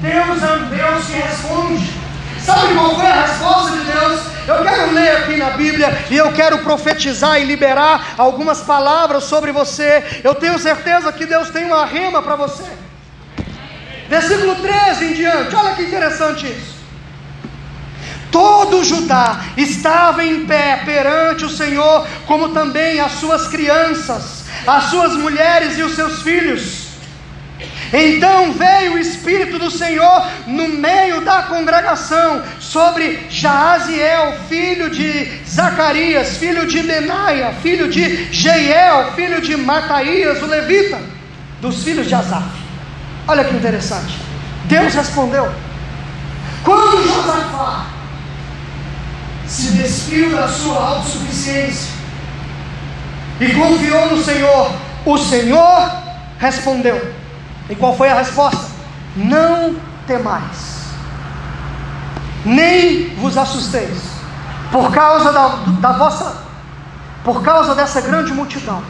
Deus 0.00 0.42
é 0.42 0.52
um 0.52 0.64
Deus 0.64 1.06
que 1.06 1.12
responde. 1.12 1.92
Sabe 2.40 2.74
qual 2.74 2.94
foi 2.94 3.06
a 3.06 3.22
resposta 3.22 3.76
de 3.76 3.84
Deus? 3.84 4.20
Eu 4.48 4.62
quero 4.62 4.92
ler 4.92 5.16
aqui 5.16 5.36
na 5.36 5.50
Bíblia 5.50 6.06
e 6.10 6.16
eu 6.16 6.32
quero 6.32 6.58
profetizar 6.58 7.38
e 7.38 7.44
liberar 7.44 8.14
algumas 8.16 8.60
palavras 8.62 9.24
sobre 9.24 9.52
você. 9.52 10.22
Eu 10.24 10.34
tenho 10.34 10.58
certeza 10.58 11.12
que 11.12 11.26
Deus 11.26 11.50
tem 11.50 11.66
uma 11.66 11.84
rema 11.84 12.22
para 12.22 12.36
você. 12.36 12.85
Versículo 14.08 14.54
13 14.56 15.04
em 15.04 15.12
diante, 15.14 15.54
olha 15.54 15.74
que 15.74 15.82
interessante 15.82 16.46
isso. 16.46 16.76
Todo 18.30 18.84
Judá 18.84 19.40
estava 19.56 20.24
em 20.24 20.44
pé 20.46 20.82
perante 20.84 21.44
o 21.44 21.50
Senhor, 21.50 22.06
como 22.26 22.50
também 22.50 23.00
as 23.00 23.12
suas 23.12 23.48
crianças, 23.48 24.44
as 24.66 24.84
suas 24.84 25.14
mulheres 25.14 25.78
e 25.78 25.82
os 25.82 25.94
seus 25.94 26.22
filhos. 26.22 26.86
Então 27.92 28.52
veio 28.52 28.94
o 28.94 28.98
Espírito 28.98 29.58
do 29.58 29.70
Senhor 29.70 30.28
no 30.46 30.68
meio 30.68 31.22
da 31.22 31.44
congregação 31.44 32.42
sobre 32.60 33.26
Jaaziel, 33.30 34.34
filho 34.48 34.90
de 34.90 35.40
Zacarias, 35.48 36.36
filho 36.36 36.66
de 36.66 36.82
Benaia, 36.82 37.54
filho 37.62 37.88
de 37.88 38.30
Jeiel, 38.32 39.12
filho 39.14 39.40
de 39.40 39.56
Mataías, 39.56 40.42
o 40.42 40.46
levita, 40.46 41.00
dos 41.60 41.82
filhos 41.82 42.06
de 42.06 42.14
Asaf. 42.14 42.65
Olha 43.28 43.44
que 43.44 43.56
interessante. 43.56 44.20
Deus 44.64 44.94
respondeu. 44.94 45.52
Quando 46.64 47.02
Josafá 47.02 47.86
se 49.46 49.72
despiu 49.72 50.34
da 50.34 50.48
sua 50.48 50.76
autossuficiência 50.76 51.94
e 53.40 53.52
confiou 53.54 54.10
no 54.10 54.22
Senhor, 54.22 54.72
o 55.04 55.18
Senhor 55.18 55.90
respondeu. 56.38 57.14
E 57.68 57.74
qual 57.74 57.96
foi 57.96 58.08
a 58.08 58.14
resposta? 58.14 58.66
Não 59.16 59.76
temais, 60.06 60.84
nem 62.44 63.14
vos 63.16 63.36
assusteis, 63.36 64.02
por 64.70 64.92
causa 64.92 65.32
da, 65.32 65.48
da 65.80 65.92
vossa, 65.92 66.42
por 67.24 67.42
causa 67.42 67.74
dessa 67.74 68.00
grande 68.00 68.32
multidão, 68.32 68.82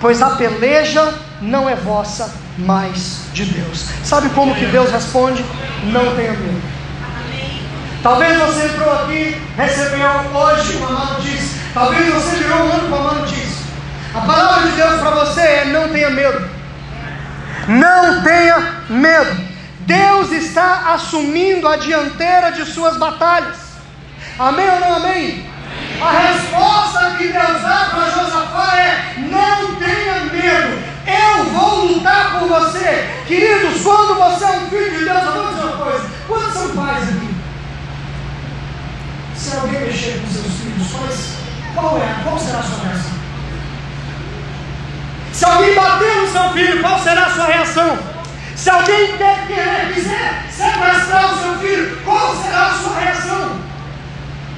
pois 0.00 0.22
a 0.22 0.30
peleja 0.30 1.12
não 1.40 1.68
é 1.68 1.74
vossa, 1.74 2.34
mas 2.58 3.24
de 3.32 3.44
Deus. 3.44 3.88
Sabe 4.04 4.28
como 4.30 4.54
que 4.54 4.66
Deus 4.66 4.90
responde? 4.90 5.44
Não 5.84 6.14
tenha 6.14 6.32
medo. 6.32 6.62
Talvez 8.02 8.38
você 8.38 8.66
entrou 8.66 8.92
aqui, 9.02 9.36
recebeu 9.56 10.08
hoje 10.34 10.76
uma 10.76 10.90
notícia. 10.90 11.60
Talvez 11.74 12.12
você 12.12 12.36
virou 12.36 12.58
um 12.58 12.72
ano 12.72 12.88
com 12.88 12.96
uma 12.96 13.12
notícia. 13.14 13.60
A 14.14 14.20
palavra 14.22 14.68
de 14.68 14.76
Deus 14.76 15.00
para 15.00 15.10
você 15.10 15.40
é: 15.40 15.64
não 15.66 15.88
tenha 15.90 16.10
medo. 16.10 16.48
Não 17.68 18.22
tenha 18.22 18.82
medo. 18.88 19.50
Deus 19.80 20.32
está 20.32 20.94
assumindo 20.94 21.68
a 21.68 21.76
dianteira 21.76 22.52
de 22.52 22.64
suas 22.64 22.96
batalhas. 22.96 23.56
Amém 24.38 24.68
ou 24.68 24.80
não 24.80 24.96
amém? 24.96 25.50
A 26.00 26.10
resposta 26.10 27.16
que 27.18 27.28
Deus 27.28 27.62
dá 27.62 27.90
para 27.90 28.10
Josafá 28.10 28.76
é: 28.76 29.14
não 29.18 29.74
tenha 29.76 30.24
medo, 30.32 30.82
eu 31.06 31.44
vou 31.44 31.86
lutar 31.86 32.38
por 32.38 32.48
você. 32.48 33.08
Queridos, 33.26 33.82
quando 33.82 34.14
você 34.14 34.44
é 34.44 34.58
um 34.58 34.68
filho 34.68 34.98
de 34.98 35.04
Deus, 35.04 35.24
eu 35.24 35.32
vou 35.32 35.48
dizer 35.48 35.62
uma 35.62 35.76
coisa: 35.76 36.10
quantos 36.28 36.52
são 36.52 36.76
pais 36.76 37.08
aqui? 37.08 37.34
Se 39.34 39.56
alguém 39.56 39.80
mexer 39.80 40.20
com 40.20 40.30
seus 40.30 40.54
filhos, 40.54 41.34
qual, 41.74 41.98
é, 41.98 42.22
qual 42.22 42.38
será 42.38 42.58
a 42.58 42.62
sua 42.62 42.84
reação? 42.84 43.10
Se 45.32 45.44
alguém 45.44 45.74
bater 45.74 46.16
no 46.16 46.28
seu 46.28 46.50
filho, 46.50 46.82
qual 46.82 46.98
será 47.02 47.22
a 47.26 47.30
sua 47.30 47.46
reação? 47.46 47.98
Se 48.54 48.68
alguém 48.68 49.16
quer, 49.16 49.46
querer, 49.46 49.94
quiser 49.94 50.44
sequestrar 50.50 51.32
o 51.32 51.38
seu 51.38 51.58
filho, 51.60 51.98
qual 52.04 52.36
será 52.36 52.66
a 52.66 52.74
sua 52.74 52.98
reação? 52.98 53.69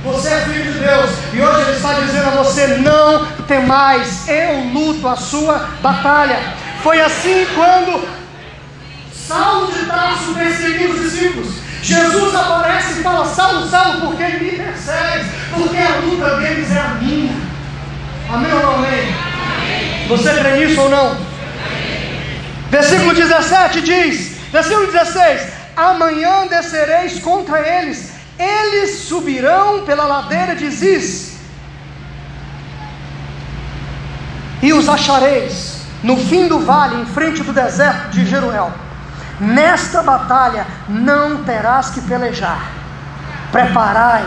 Você 0.04 0.28
é 0.28 0.40
filho 0.40 0.72
de 0.72 0.78
Deus 0.80 1.10
e 1.32 1.40
hoje 1.40 1.60
Ele 1.60 1.76
está 1.76 1.92
dizendo 1.92 2.26
a 2.26 2.42
você: 2.42 2.66
não 2.78 3.24
temais, 3.46 4.28
eu 4.28 4.64
luto 4.72 5.06
a 5.06 5.16
sua 5.16 5.68
batalha. 5.80 6.38
Foi 6.82 7.00
assim 7.00 7.46
quando 7.54 8.04
Saulo 9.14 9.70
de 9.72 9.86
Tarso 9.86 10.34
perseguiu 10.34 10.90
os 10.90 11.00
discípulos. 11.02 11.54
Jesus 11.82 12.34
aparece 12.34 13.00
e 13.00 13.02
fala: 13.02 13.26
Saulo, 13.26 13.68
Saulo, 13.68 14.00
por 14.00 14.16
que 14.16 14.24
me 14.24 14.50
persegues? 14.50 15.26
Porque 15.54 15.76
a 15.76 15.96
luta 16.04 16.36
deles 16.36 16.70
é 16.70 16.80
a 16.80 16.88
minha. 17.00 17.34
Amém 18.32 18.52
ou 18.52 18.60
não 18.60 18.74
amém? 18.74 18.90
amém. 18.90 20.08
Você 20.08 20.34
crê 20.34 20.56
nisso 20.56 20.80
ou 20.80 20.90
não? 20.90 21.16
Versículo 22.70 23.14
17 23.14 23.80
diz: 23.82 24.36
Versículo 24.50 24.86
16: 24.90 25.42
Amanhã 25.76 26.46
descereis 26.48 27.20
contra 27.20 27.60
eles, 27.60 28.11
eles 28.42 29.00
subirão 29.00 29.84
pela 29.84 30.04
ladeira 30.04 30.56
de 30.56 30.70
Ziz, 30.70 31.38
e 34.62 34.72
os 34.72 34.88
achareis 34.88 35.82
no 36.02 36.16
fim 36.16 36.48
do 36.48 36.60
vale, 36.60 37.00
em 37.00 37.06
frente 37.06 37.42
do 37.42 37.52
deserto 37.52 38.10
de 38.10 38.26
Jeruel. 38.26 38.72
Nesta 39.38 40.02
batalha 40.02 40.66
não 40.88 41.44
terás 41.44 41.90
que 41.90 42.00
pelejar. 42.00 42.70
Preparai, 43.50 44.24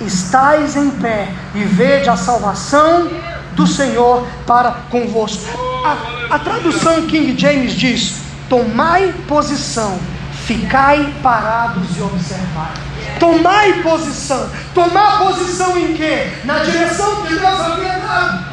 estais 0.00 0.76
em 0.76 0.90
pé 0.90 1.28
e 1.54 1.64
vede 1.64 2.08
a 2.08 2.16
salvação 2.16 3.08
do 3.52 3.66
Senhor 3.66 4.26
para 4.46 4.72
convosco. 4.90 5.44
A, 5.84 6.34
a 6.34 6.38
tradução 6.38 7.02
King 7.02 7.38
James 7.38 7.74
diz: 7.74 8.22
Tomai 8.48 9.12
posição, 9.28 9.98
ficai 10.46 11.12
parados 11.22 11.96
e 11.96 12.02
observai. 12.02 12.93
Tomai 13.18 13.82
posição. 13.82 14.50
Tomar 14.74 15.18
posição 15.18 15.76
em 15.78 15.94
quê? 15.94 16.32
Na 16.44 16.58
direção 16.58 17.22
que 17.22 17.34
Deus 17.34 17.60
havia 17.60 17.98
dado. 17.98 18.44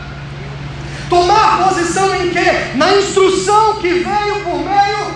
Tomar 1.09 1.67
posição 1.67 2.15
em 2.15 2.29
quê? 2.29 2.71
Na 2.75 2.93
instrução 2.93 3.75
que 3.75 3.89
veio 3.89 4.43
por 4.43 4.59
meio 4.59 5.15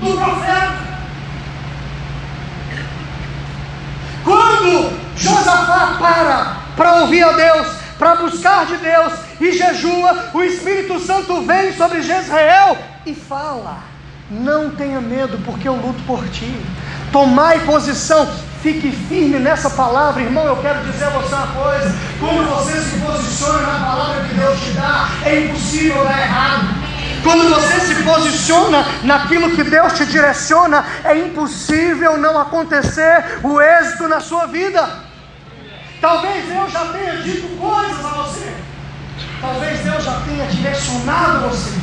do 0.00 0.18
profeta. 0.18 0.92
Quando 4.24 4.92
Josafá 5.16 5.96
para 5.98 6.62
para 6.76 7.00
ouvir 7.02 7.22
a 7.22 7.32
Deus, 7.32 7.66
para 7.98 8.16
buscar 8.16 8.66
de 8.66 8.76
Deus 8.78 9.12
e 9.40 9.52
jejua, 9.52 10.30
o 10.34 10.42
Espírito 10.42 10.98
Santo 11.00 11.42
vem 11.42 11.72
sobre 11.76 12.02
Jezreel 12.02 12.76
e 13.06 13.14
fala: 13.14 13.78
Não 14.30 14.70
tenha 14.70 15.00
medo, 15.00 15.38
porque 15.44 15.68
eu 15.68 15.74
luto 15.74 16.02
por 16.04 16.28
ti. 16.28 16.60
Tomai 17.12 17.60
posição, 17.60 18.28
fique 18.62 18.92
firme 18.92 19.38
nessa 19.38 19.68
palavra, 19.68 20.22
irmão. 20.22 20.46
Eu 20.46 20.56
quero 20.56 20.80
dizer 20.84 21.04
a 21.04 21.10
você 21.10 21.34
uma 21.34 21.46
coisa: 21.48 21.94
quando 22.18 22.48
você 22.48 22.80
se 22.80 23.00
posiciona 23.00 23.60
na 23.60 23.86
palavra 23.86 24.24
que 24.24 24.34
Deus 24.34 24.60
te 24.60 24.70
dá, 24.70 25.08
é 25.24 25.40
impossível 25.40 26.04
dar 26.04 26.20
errado. 26.20 26.82
Quando 27.22 27.48
você 27.50 27.80
se 27.80 28.02
posiciona 28.02 28.84
naquilo 29.04 29.54
que 29.54 29.62
Deus 29.62 29.92
te 29.92 30.06
direciona, 30.06 30.84
é 31.04 31.16
impossível 31.18 32.16
não 32.16 32.38
acontecer 32.38 33.38
o 33.44 33.60
êxito 33.60 34.08
na 34.08 34.20
sua 34.20 34.46
vida. 34.46 34.88
Talvez 36.00 36.46
Deus 36.46 36.72
já 36.72 36.86
tenha 36.86 37.16
dito 37.18 37.46
coisas 37.60 38.04
a 38.04 38.08
você. 38.08 38.52
Talvez 39.40 39.80
Deus 39.80 40.04
já 40.04 40.20
tenha 40.24 40.46
direcionado 40.46 41.48
você. 41.48 41.78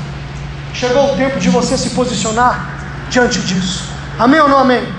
Chegou 0.73 1.13
o 1.13 1.17
tempo 1.17 1.39
de 1.39 1.49
você 1.49 1.77
se 1.77 1.91
posicionar 1.91 2.69
diante 3.09 3.39
disso. 3.39 3.89
Amém 4.17 4.41
ou 4.41 4.49
não 4.49 4.59
amém? 4.59 4.98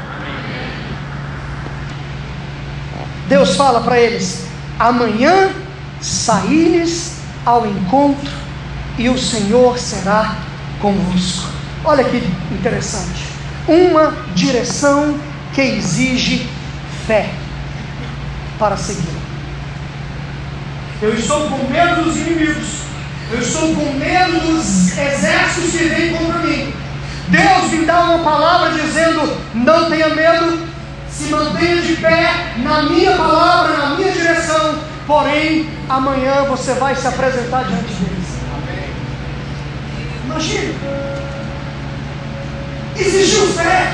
Deus 3.30 3.54
fala 3.54 3.80
para 3.80 3.98
eles: 3.98 4.44
amanhã 4.76 5.50
saíres 6.00 7.18
ao 7.46 7.64
encontro 7.64 8.28
e 8.98 9.08
o 9.08 9.16
Senhor 9.16 9.78
será 9.78 10.36
convosco. 10.82 11.48
Olha 11.84 12.02
que 12.02 12.16
interessante. 12.52 13.24
Uma 13.68 14.16
direção 14.34 15.16
que 15.54 15.62
exige 15.62 16.48
fé 17.06 17.30
para 18.58 18.76
segui-lo. 18.76 19.20
Eu 21.00 21.14
estou 21.14 21.48
com 21.48 21.70
medo 21.70 22.02
dos 22.02 22.16
inimigos. 22.16 22.80
Eu 23.30 23.38
estou 23.38 23.74
com 23.76 23.92
medo 23.92 24.40
dos 24.40 24.98
exércitos 24.98 25.70
que 25.70 25.84
vêm 25.84 26.14
contra 26.14 26.38
mim. 26.40 26.74
Deus 27.28 27.70
me 27.70 27.86
dá 27.86 28.00
uma 28.02 28.24
palavra 28.24 28.72
dizendo: 28.72 29.36
não 29.54 29.88
tenha 29.88 30.08
medo, 30.08 30.69
se 31.20 31.28
mantenha 31.28 31.82
de 31.82 31.96
pé 31.96 32.54
na 32.58 32.82
minha 32.84 33.14
palavra, 33.16 33.76
na 33.76 33.96
minha 33.96 34.10
direção. 34.10 34.78
Porém, 35.06 35.68
amanhã 35.88 36.44
você 36.44 36.72
vai 36.74 36.94
se 36.94 37.06
apresentar 37.06 37.64
diante 37.64 37.92
deles. 37.92 38.28
Imagina. 40.24 40.74
Exigiu 42.96 43.46
fé. 43.48 43.92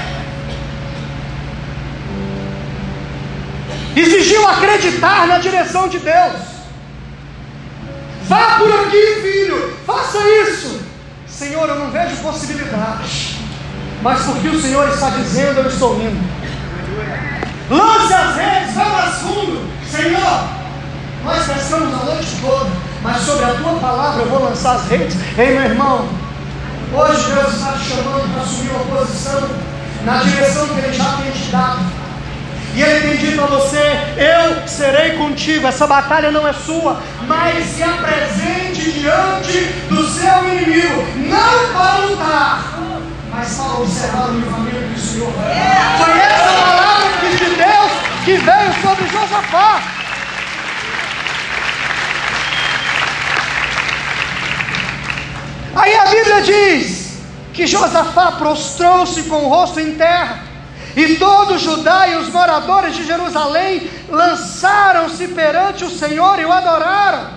exigiu 3.98 4.46
acreditar 4.46 5.26
na 5.26 5.38
direção 5.38 5.88
de 5.88 5.98
Deus. 5.98 6.36
Vá 8.24 8.58
por 8.58 8.70
aqui, 8.70 9.20
filho, 9.22 9.74
faça 9.86 10.18
isso. 10.42 10.80
Senhor, 11.26 11.66
eu 11.66 11.78
não 11.78 11.90
vejo 11.90 12.16
possibilidade, 12.16 13.38
mas 14.02 14.22
porque 14.22 14.48
o 14.48 14.60
Senhor 14.60 14.86
está 14.90 15.08
dizendo, 15.10 15.60
eu 15.60 15.68
estou 15.68 15.96
indo. 15.96 16.35
Lance 17.70 18.12
as 18.12 18.36
redes, 18.36 18.74
vá 18.74 18.84
mais 18.84 19.14
fundo. 19.16 19.68
Senhor, 19.90 20.48
nós 21.24 21.44
pescamos 21.46 21.94
a 21.94 22.04
noite 22.04 22.36
toda, 22.40 22.70
mas 23.02 23.22
sobre 23.22 23.44
a 23.44 23.54
tua 23.54 23.74
palavra 23.80 24.22
eu 24.22 24.28
vou 24.28 24.44
lançar 24.44 24.76
as 24.76 24.88
redes. 24.88 25.16
Ei, 25.36 25.58
meu 25.58 25.62
irmão, 25.62 26.08
hoje 26.92 27.32
Deus 27.32 27.54
está 27.54 27.72
te 27.72 27.84
chamando 27.90 28.32
para 28.32 28.42
assumir 28.42 28.70
uma 28.70 28.96
posição 28.96 29.48
na 30.04 30.18
direção 30.18 30.68
que 30.68 30.78
Ele 30.78 30.92
já 30.92 31.16
tem 31.16 31.30
te 31.32 31.50
dado. 31.50 32.06
E 32.76 32.82
ele 32.82 33.08
tem 33.08 33.16
dito 33.16 33.42
a 33.42 33.46
você: 33.46 33.98
Eu 34.18 34.68
serei 34.68 35.16
contigo. 35.16 35.66
Essa 35.66 35.86
batalha 35.86 36.30
não 36.30 36.46
é 36.46 36.52
sua, 36.52 37.00
mas 37.26 37.64
se 37.64 37.82
apresente 37.82 38.92
diante 38.92 39.62
do 39.88 40.06
seu 40.06 40.46
inimigo, 40.46 41.02
não 41.26 41.72
para 41.72 42.04
lutar, 42.04 42.78
mas 43.30 43.54
para 43.54 43.80
observar 43.80 44.28
o 44.28 44.32
livramento 44.34 44.92
do 44.92 45.00
Senhor. 45.00 45.32
Foi 45.32 46.18
essa 46.18 46.52
palavra 46.52 46.85
de 47.36 47.44
Deus 47.44 47.92
que 48.24 48.36
veio 48.38 48.72
sobre 48.82 49.06
Josafá. 49.08 49.82
Aí 55.74 55.94
a 55.94 56.06
Bíblia 56.06 56.42
diz 56.42 57.18
que 57.52 57.66
Josafá 57.66 58.32
prostrou-se 58.32 59.22
com 59.24 59.44
o 59.44 59.48
rosto 59.48 59.78
em 59.78 59.94
terra 59.94 60.40
E 60.96 61.16
todo 61.16 61.58
Judá 61.58 62.08
e 62.08 62.16
os 62.16 62.30
moradores 62.30 62.96
de 62.96 63.04
Jerusalém 63.04 63.90
lançaram-se 64.08 65.28
perante 65.28 65.84
o 65.84 65.90
Senhor 65.90 66.38
e 66.40 66.46
o 66.46 66.52
adoraram. 66.52 67.28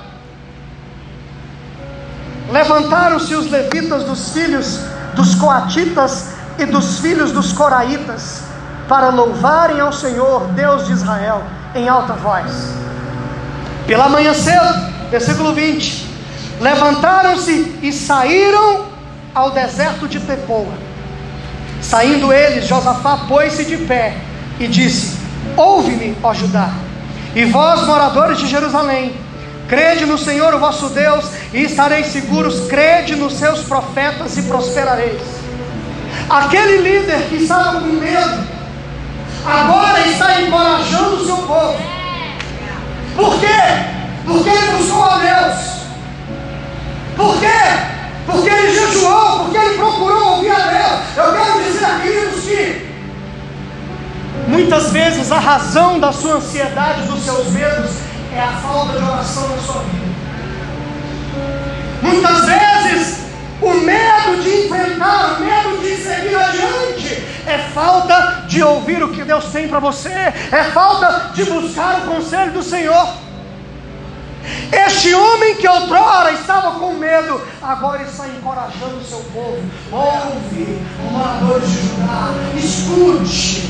Levantaram-se 2.50 3.36
os 3.36 3.52
levitas 3.52 4.04
dos 4.04 4.32
filhos 4.32 4.80
dos 5.14 5.36
coatitas 5.36 6.30
e 6.58 6.66
dos 6.66 7.00
filhos 7.00 7.34
dos 7.34 7.52
coraitas 7.52 8.49
para 8.90 9.10
louvarem 9.10 9.80
ao 9.80 9.94
Senhor, 9.94 10.48
Deus 10.48 10.88
de 10.88 10.94
Israel, 10.94 11.44
em 11.76 11.88
alta 11.88 12.14
voz. 12.14 12.74
Pela 13.86 14.10
manhã 14.10 14.34
cedo, 14.34 14.92
versículo 15.12 15.54
20: 15.54 16.10
levantaram-se 16.60 17.78
e 17.84 17.94
saíram 17.94 18.88
ao 19.34 19.52
deserto 19.52 20.08
de 20.08 20.20
Tepoa. 20.20 20.74
Saindo 21.82 22.34
eles, 22.34 22.68
Josafá 22.68 23.26
pôs-se 23.28 23.64
de 23.64 23.78
pé 23.78 24.18
e 24.60 24.68
disse: 24.68 25.20
Ouve-me, 25.56 26.18
ó 26.24 26.34
Judá, 26.34 26.72
e 27.36 27.46
vós, 27.46 27.84
moradores 27.84 28.40
de 28.40 28.48
Jerusalém, 28.48 29.14
crede 29.68 30.06
no 30.08 30.18
Senhor, 30.18 30.52
o 30.56 30.60
vosso 30.60 30.90
Deus, 30.90 31.26
e 31.54 31.62
estareis 31.62 32.08
seguros, 32.08 32.68
crede 32.68 33.16
nos 33.16 33.34
seus 33.34 33.62
profetas 33.62 34.36
e 34.36 34.42
prosperareis. 34.42 35.22
Aquele 36.28 36.78
líder 36.78 37.28
que 37.30 37.36
estava 37.36 37.80
com 37.80 37.88
medo, 37.88 38.59
agora 39.46 40.08
está 40.08 40.42
encorajando 40.42 41.16
o 41.16 41.26
seu 41.26 41.38
povo. 41.38 41.78
Por 43.16 43.40
quê? 43.40 43.48
Porque 44.26 44.50
ele 44.50 44.78
buscou 44.78 45.04
a 45.04 45.18
Deus. 45.18 45.80
Por 47.16 47.40
quê? 47.40 47.48
Porque 48.26 48.50
ele 48.50 48.74
jejuou, 48.74 49.40
porque 49.40 49.58
ele 49.58 49.78
procurou 49.78 50.36
ouvir 50.36 50.52
a 50.52 50.60
Deus. 50.60 51.18
Eu 51.18 51.34
quero 51.34 51.64
dizer, 51.64 52.02
queridos, 52.02 52.44
que 52.44 52.90
muitas 54.48 54.92
vezes 54.92 55.32
a 55.32 55.40
razão 55.40 56.00
da 56.00 56.12
sua 56.12 56.36
ansiedade, 56.36 57.04
dos 57.04 57.24
seus 57.24 57.48
medos, 57.48 57.92
é 58.34 58.42
a 58.42 58.52
falta 58.62 58.98
de 58.98 59.04
oração 59.04 59.50
na 59.50 59.58
sua 59.58 59.82
vida. 59.82 60.10
Muitas 62.02 62.46
vezes 62.46 63.20
o 63.62 63.74
medo 63.74 64.42
de 64.42 64.66
enfrentar, 64.66 65.38
o 65.38 65.44
medo 65.44 65.78
de 65.82 65.96
seguir 65.98 66.36
adiante, 66.36 67.24
é 67.46 67.58
falta 67.74 68.39
de 68.50 68.64
ouvir 68.64 69.02
o 69.04 69.12
que 69.12 69.24
Deus 69.24 69.46
tem 69.46 69.68
para 69.68 69.80
você, 69.80 70.10
é 70.10 70.64
falta 70.74 71.32
de 71.36 71.44
buscar 71.46 72.00
o 72.00 72.16
conselho 72.16 72.52
do 72.52 72.64
Senhor. 72.64 73.08
Este 74.72 75.14
homem 75.14 75.56
que 75.56 75.68
outrora 75.68 76.32
estava 76.32 76.80
com 76.80 76.94
medo, 76.94 77.40
agora 77.62 78.02
está 78.02 78.28
encorajando 78.28 78.98
o 78.98 79.04
seu 79.04 79.20
povo. 79.32 79.64
Ouve, 79.92 80.82
moradores 81.12 81.70
de 81.70 81.78
Judá, 81.78 82.34
escute. 82.58 83.70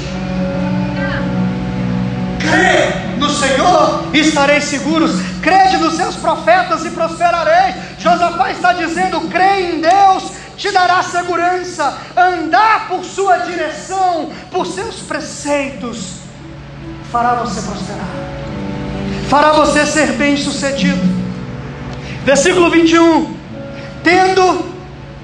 Crê 2.39 3.08
no 3.19 3.29
Senhor 3.29 4.05
estareis 4.13 4.63
seguros. 4.63 5.11
Crede 5.41 5.77
nos 5.77 5.95
seus 5.95 6.15
profetas 6.15 6.85
e 6.85 6.91
prosperareis. 6.91 7.75
Josafá 7.99 8.51
está 8.51 8.73
dizendo: 8.73 9.21
crê 9.29 9.71
em 9.71 9.81
Deus, 9.81 10.31
te 10.57 10.71
dará 10.71 11.03
segurança. 11.03 11.97
Andar 12.15 12.87
por 12.87 13.03
sua 13.03 13.37
direção, 13.39 14.31
por 14.49 14.65
seus 14.65 14.95
preceitos, 15.01 16.19
fará 17.11 17.35
você 17.35 17.61
prosperar, 17.61 18.07
fará 19.29 19.51
você 19.51 19.85
ser 19.85 20.13
bem 20.13 20.37
sucedido. 20.37 21.01
Versículo 22.23 22.69
21: 22.71 23.35
Tendo 24.03 24.69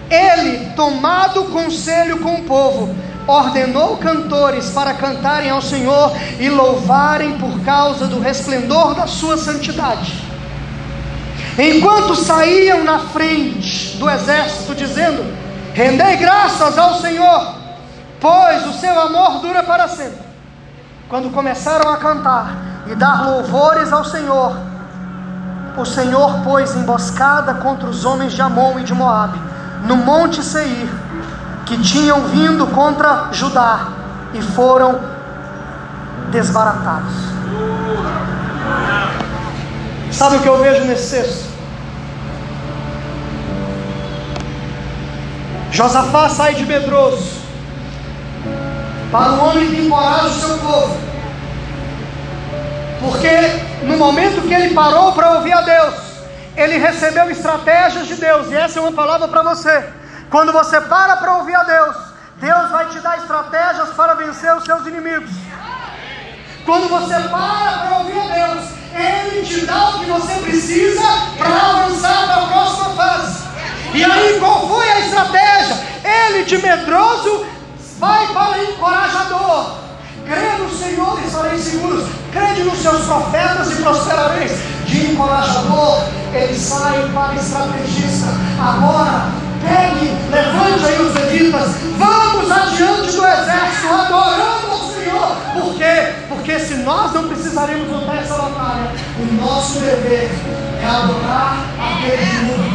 ele 0.09 0.71
tomado 0.75 1.45
conselho 1.45 2.19
com 2.19 2.35
o 2.35 2.43
povo, 2.43 2.95
ordenou 3.27 3.97
cantores 3.97 4.69
para 4.69 4.93
cantarem 4.93 5.49
ao 5.49 5.61
Senhor 5.61 6.11
e 6.39 6.49
louvarem 6.49 7.37
por 7.37 7.59
causa 7.61 8.07
do 8.07 8.19
resplendor 8.19 8.93
da 8.93 9.07
sua 9.07 9.37
santidade. 9.37 10.23
Enquanto 11.57 12.15
saíam 12.15 12.83
na 12.83 12.99
frente 12.99 13.97
do 13.97 14.09
exército, 14.09 14.75
dizendo: 14.75 15.23
Rendei 15.73 16.17
graças 16.17 16.77
ao 16.77 16.95
Senhor, 16.95 17.55
pois 18.19 18.65
o 18.67 18.73
seu 18.73 18.99
amor 18.99 19.39
dura 19.39 19.63
para 19.63 19.87
sempre. 19.87 20.25
Quando 21.07 21.31
começaram 21.31 21.89
a 21.91 21.97
cantar 21.97 22.55
e 22.87 22.95
dar 22.95 23.29
louvores 23.29 23.93
ao 23.93 24.03
Senhor, 24.03 24.57
o 25.77 25.85
Senhor 25.85 26.41
pôs 26.43 26.75
emboscada 26.75 27.55
contra 27.55 27.87
os 27.87 28.05
homens 28.05 28.33
de 28.33 28.41
Amon 28.41 28.79
e 28.79 28.83
de 28.83 28.93
Moabe, 28.93 29.39
no 29.85 29.95
monte 29.97 30.43
Seir 30.43 30.89
que 31.65 31.81
tinham 31.81 32.21
vindo 32.27 32.67
contra 32.67 33.29
Judá 33.31 33.87
e 34.33 34.41
foram 34.41 34.99
desbaratados. 36.31 37.13
Sabe 40.11 40.37
o 40.37 40.39
que 40.39 40.47
eu 40.47 40.59
vejo 40.59 40.85
nesse 40.85 41.15
texto? 41.15 41.55
Josafá 45.71 46.29
sai 46.29 46.55
de 46.55 46.65
medroso 46.65 47.41
para 49.11 49.33
o 49.33 49.45
homem 49.45 49.69
que 49.69 49.81
encoraja 49.81 50.27
o 50.27 50.33
seu 50.33 50.57
povo. 50.59 50.97
Porque 53.01 53.85
no 53.85 53.97
momento 53.97 54.47
que 54.47 54.53
ele 54.53 54.73
parou 54.73 55.11
para 55.11 55.33
ouvir 55.33 55.51
a 55.51 55.61
Deus, 55.61 55.95
ele 56.55 56.77
recebeu 56.77 57.29
estratégias 57.29 58.07
de 58.07 58.15
Deus, 58.15 58.49
e 58.51 58.55
essa 58.55 58.79
é 58.79 58.81
uma 58.81 58.93
palavra 58.93 59.27
para 59.27 59.43
você. 59.43 59.83
Quando 60.35 60.51
você 60.51 60.81
para 60.81 61.15
para 61.15 61.37
ouvir 61.37 61.55
a 61.55 61.63
Deus, 61.63 61.95
Deus 62.41 62.69
vai 62.69 62.89
te 62.89 62.99
dar 62.99 63.19
estratégias 63.19 63.91
para 63.91 64.15
vencer 64.15 64.53
os 64.53 64.65
seus 64.65 64.85
inimigos. 64.85 65.29
Quando 66.65 66.89
você 66.89 67.13
para 67.29 67.77
para 67.77 67.99
ouvir 67.99 68.19
a 68.19 68.33
Deus, 68.33 68.65
Ele 68.93 69.45
te 69.45 69.65
dá 69.65 69.91
o 69.91 69.99
que 69.99 70.05
você 70.07 70.33
precisa 70.41 71.01
para 71.37 71.69
avançar 71.69 72.25
para 72.25 72.43
a 72.43 72.47
próxima 72.47 72.89
fase. 72.95 73.47
E 73.93 74.03
aí, 74.03 74.37
qual 74.37 74.67
foi 74.67 74.91
a 74.91 74.99
estratégia? 74.99 75.77
Ele 76.03 76.43
de 76.43 76.57
medroso 76.57 77.45
vai 77.97 78.27
para 78.33 78.61
encorajador. 78.61 79.77
Crê 80.25 80.51
no 80.61 80.69
Senhor 80.69 81.17
e 81.21 81.27
estareis 81.27 81.61
seguros. 81.61 82.09
Crede 82.33 82.63
nos 82.65 82.79
seus 82.79 83.05
profetas 83.05 83.71
e 83.71 83.75
prosperareis. 83.81 84.51
De 84.85 85.13
encorajador, 85.13 86.03
ele 86.33 86.59
sai 86.59 87.09
para 87.13 87.35
estrategista. 87.35 88.27
Agora, 88.59 89.44
pegue, 89.65 90.11
levante 90.31 90.85
aí 90.85 91.01
os 91.01 91.13
levitas, 91.13 91.75
vamos 91.97 92.51
adiante 92.51 93.11
do 93.11 93.25
exército, 93.25 93.93
adorando 93.93 94.71
ao 94.71 94.93
Senhor. 94.93 95.37
Por 95.53 95.75
quê? 95.75 96.13
Porque 96.29 96.59
se 96.59 96.75
nós 96.75 97.13
não 97.13 97.27
precisaremos 97.27 97.89
lutar 97.89 98.17
essa 98.17 98.35
batalha, 98.35 98.91
o 99.19 99.33
nosso 99.41 99.79
dever 99.79 100.29
é 100.81 100.87
adorar 100.87 101.57
aquele 101.79 102.25
que 102.25 102.37
muda 102.45 102.65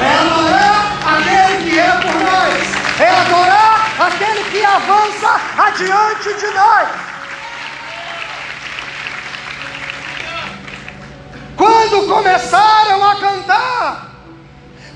É 0.00 0.14
adorar 0.18 0.78
aquele 1.16 1.70
que 1.70 1.78
é 1.78 1.90
por 1.90 2.14
nós. 2.14 3.00
É 3.00 3.10
adorar 3.10 3.90
aquele 3.98 4.44
que 4.50 4.64
avança 4.64 5.40
adiante 5.58 6.34
de 6.38 6.54
nós. 6.54 6.88
Quando 11.56 12.06
começaram 12.06 13.04
a 13.10 13.16
cantar, 13.16 14.07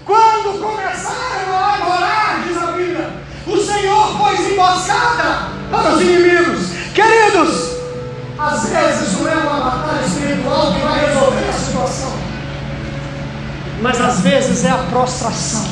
quando 0.05 0.61
começaram 0.61 1.55
a 1.55 1.75
adorar, 1.75 2.43
diz 2.47 2.57
a 2.57 2.73
Bíblia, 2.73 3.11
o 3.47 3.57
Senhor 3.57 4.19
pôs 4.19 4.41
emboscada 4.41 5.49
para 5.71 5.95
os 5.95 6.01
inimigos. 6.01 6.69
Queridos, 6.95 7.73
às 8.39 8.69
vezes 8.69 9.21
não 9.21 9.29
é 9.29 9.35
uma 9.35 9.71
batalha 9.71 10.05
espiritual 10.05 10.73
que 10.73 10.81
vai 10.81 11.07
resolver 11.07 11.49
a 11.49 11.53
situação, 11.53 12.13
mas 13.81 14.01
às 14.01 14.21
vezes 14.21 14.65
é 14.65 14.71
a 14.71 14.79
prostração. 14.91 15.67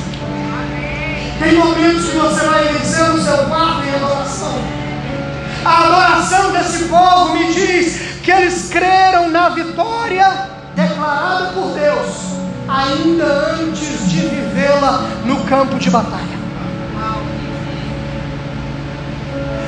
Tem 1.38 1.54
momentos 1.54 2.10
que 2.10 2.16
você 2.16 2.44
vai 2.46 2.64
vencer 2.68 3.08
no 3.08 3.22
seu 3.22 3.38
quarto 3.46 3.82
em 3.82 3.94
adoração. 3.94 4.62
A 5.64 5.84
adoração 5.84 6.52
desse 6.52 6.84
povo 6.84 7.34
me 7.34 7.52
diz 7.52 8.20
que 8.22 8.30
eles 8.30 8.68
creram 8.70 9.30
na 9.30 9.48
vitória 9.50 10.48
declarada 10.74 11.52
por 11.52 11.74
Deus 11.74 12.30
ainda 12.70 13.24
antes 13.60 14.08
de 14.08 14.20
vivê-la 14.20 15.02
no 15.24 15.44
campo 15.44 15.78
de 15.78 15.90
batalha. 15.90 16.40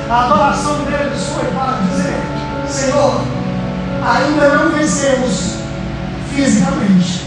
A 0.09 0.25
adoração 0.25 0.83
deles 0.85 1.23
foi 1.27 1.45
para 1.51 1.79
dizer: 1.89 2.21
Senhor, 2.67 3.21
ainda 4.05 4.49
não 4.49 4.71
vencemos 4.71 5.55
fisicamente, 6.33 7.25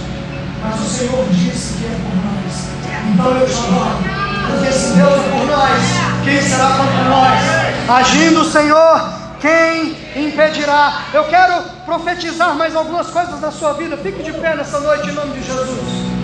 mas 0.62 0.80
o 0.80 0.88
Senhor 0.88 1.26
disse 1.30 1.74
que 1.74 1.86
é 1.86 1.90
por 1.90 2.14
nós. 2.24 2.66
Então 3.12 3.26
eu 3.38 3.46
te 3.46 3.58
adoro. 3.58 4.16
Porque 4.46 4.72
se 4.72 4.94
Deus 4.94 5.12
é 5.12 5.30
por 5.30 5.46
nós, 5.46 6.24
quem 6.24 6.40
será 6.40 6.70
contra 6.76 7.04
nós? 7.04 8.00
Agindo 8.00 8.44
Senhor, 8.44 9.08
quem 9.40 9.96
impedirá? 10.14 11.02
Eu 11.12 11.24
quero 11.24 11.75
profetizar 11.86 12.54
mais 12.56 12.74
algumas 12.74 13.06
coisas 13.06 13.40
na 13.40 13.52
sua 13.52 13.72
vida. 13.74 13.96
Fique 13.96 14.22
de 14.22 14.32
pé 14.32 14.56
nessa 14.56 14.80
noite 14.80 15.08
em 15.08 15.12
nome 15.12 15.38
de 15.38 15.46
Jesus. 15.46 16.16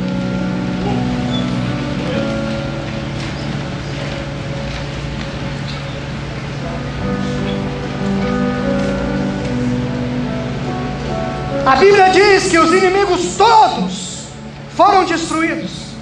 A 11.64 11.76
Bíblia 11.76 12.10
diz 12.10 12.50
que 12.50 12.58
os 12.58 12.72
inimigos 12.72 13.36
todos 13.36 14.26
foram 14.74 15.04
destruídos. 15.04 15.92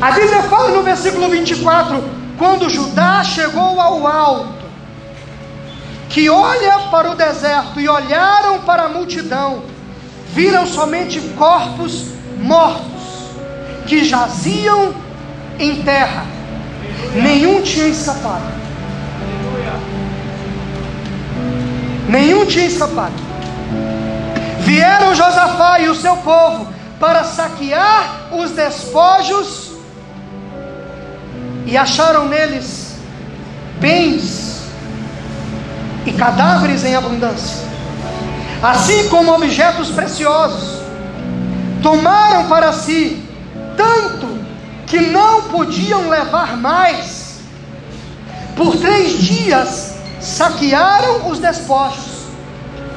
A 0.00 0.10
Bíblia 0.10 0.42
fala 0.42 0.70
no 0.70 0.82
versículo 0.82 1.28
24: 1.30 2.02
quando 2.36 2.68
Judá 2.68 3.22
chegou 3.22 3.80
ao 3.80 4.04
alto, 4.04 4.61
que 6.12 6.28
olha 6.28 6.78
para 6.90 7.10
o 7.10 7.14
deserto 7.14 7.80
e 7.80 7.88
olharam 7.88 8.60
para 8.60 8.82
a 8.82 8.88
multidão, 8.88 9.62
viram 10.34 10.66
somente 10.66 11.18
corpos 11.38 12.08
mortos 12.38 13.32
que 13.86 14.04
jaziam 14.04 14.94
em 15.58 15.82
terra, 15.82 16.26
nenhum 17.14 17.62
tinha 17.62 17.88
escapado. 17.88 18.62
Nenhum 22.08 22.44
tinha 22.44 22.66
escapado. 22.66 23.14
Vieram 24.60 25.14
Josafá 25.14 25.80
e 25.80 25.88
o 25.88 25.94
seu 25.94 26.18
povo 26.18 26.68
para 27.00 27.24
saquear 27.24 28.28
os 28.32 28.50
despojos 28.50 29.72
e 31.64 31.74
acharam 31.74 32.28
neles 32.28 32.96
bens 33.80 34.51
e 36.04 36.12
cadáveres 36.12 36.84
em 36.84 36.94
abundância, 36.94 37.66
assim 38.62 39.08
como 39.08 39.32
objetos 39.34 39.90
preciosos. 39.90 40.82
Tomaram 41.82 42.48
para 42.48 42.72
si 42.72 43.22
tanto 43.76 44.28
que 44.86 45.00
não 45.00 45.42
podiam 45.42 46.08
levar 46.08 46.56
mais. 46.56 47.40
Por 48.56 48.76
três 48.76 49.18
dias 49.18 49.94
saquearam 50.20 51.28
os 51.28 51.38
despojos, 51.38 52.26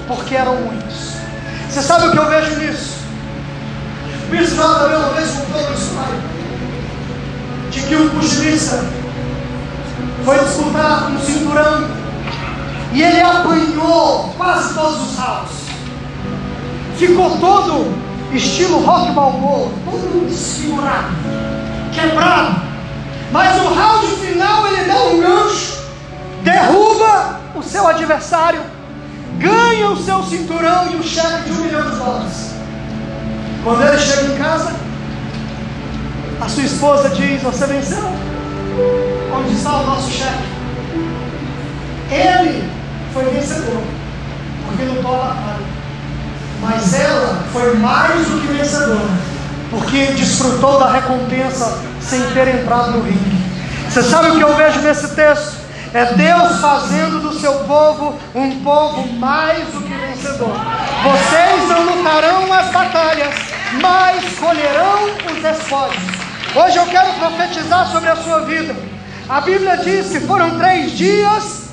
porque 0.08 0.36
eram 0.36 0.56
muitos. 0.58 1.16
Você 1.70 1.82
sabe 1.82 2.08
o 2.08 2.12
que 2.12 2.18
eu 2.18 2.30
vejo 2.30 2.60
nisso? 2.60 2.96
O 4.28 4.32
bispo 4.32 4.56
também 4.56 4.98
uma 4.98 5.10
vez 5.10 5.32
contou 5.32 5.76
de 7.72 7.82
que 7.82 7.96
um 7.96 8.10
puxilista 8.10 8.84
foi 10.24 10.40
disputar 10.40 11.12
um 11.12 11.20
cinturão 11.20 12.05
e 12.96 13.04
ele 13.04 13.20
apanhou 13.20 14.34
quase 14.38 14.74
todos 14.74 15.12
os 15.12 15.18
raus. 15.18 15.50
Ficou 16.98 17.38
todo 17.40 17.94
estilo 18.34 18.80
rock 18.86 19.12
balboa, 19.12 19.70
todo 19.84 20.26
desfigurado, 20.30 21.14
quebrado. 21.94 22.62
Mas 23.34 23.58
no 23.58 23.74
round 23.74 24.08
final 24.08 24.68
ele 24.68 24.86
dá 24.86 25.04
um 25.04 25.20
gancho, 25.20 25.84
derruba 26.42 27.42
o 27.54 27.62
seu 27.62 27.86
adversário, 27.86 28.62
ganha 29.40 29.90
o 29.90 29.98
seu 29.98 30.24
cinturão 30.24 30.90
e 30.94 30.96
o 30.96 31.04
cheque 31.04 31.50
de 31.50 31.52
um 31.52 31.66
milhão 31.66 31.90
de 31.90 31.98
dólares. 31.98 32.56
Quando 33.62 33.84
ele 33.84 34.00
chega 34.00 34.34
em 34.34 34.38
casa, 34.38 34.74
a 36.40 36.48
sua 36.48 36.64
esposa 36.64 37.10
diz: 37.10 37.42
Você 37.42 37.66
venceu? 37.66 38.06
Onde 39.38 39.54
está 39.54 39.82
o 39.82 39.86
nosso 39.86 40.10
chefe? 40.12 40.46
Ele 42.10 42.75
foi 43.16 43.24
vencedor, 43.30 43.82
porque 44.66 44.84
lutou 44.84 45.16
a 45.16 45.28
batalha. 45.28 45.66
Mas 46.62 46.94
ela 47.00 47.46
foi 47.54 47.74
mais 47.78 48.28
do 48.28 48.42
que 48.42 48.48
vencedora, 48.48 49.08
porque 49.72 50.08
desfrutou 50.08 50.78
da 50.78 50.92
recompensa 50.92 51.82
sem 52.02 52.20
ter 52.32 52.50
entrado 52.50 52.92
no 52.92 53.04
ringue. 53.04 53.46
Você 53.90 54.04
sabe 54.04 54.32
o 54.32 54.36
que 54.36 54.42
eu 54.42 54.54
vejo 54.58 54.82
nesse 54.82 55.16
texto? 55.16 55.64
É 55.94 56.14
Deus 56.14 56.60
fazendo 56.60 57.22
do 57.22 57.40
seu 57.40 57.54
povo 57.60 58.20
um 58.36 58.60
povo 58.60 59.08
mais 59.14 59.66
do 59.70 59.82
que 59.82 59.94
vencedor. 59.94 60.54
Vocês 61.04 61.70
não 61.70 61.96
lutarão 61.96 62.52
as 62.52 62.70
batalhas, 62.70 63.34
mas 63.82 64.38
colherão 64.38 65.06
os 65.06 65.42
despojos. 65.42 66.04
Hoje 66.54 66.76
eu 66.76 66.86
quero 66.88 67.14
profetizar 67.14 67.88
sobre 67.88 68.10
a 68.10 68.16
sua 68.18 68.42
vida. 68.42 68.76
A 69.30 69.40
Bíblia 69.40 69.78
diz 69.78 70.10
que 70.10 70.20
foram 70.20 70.58
três 70.58 70.92
dias 70.92 71.65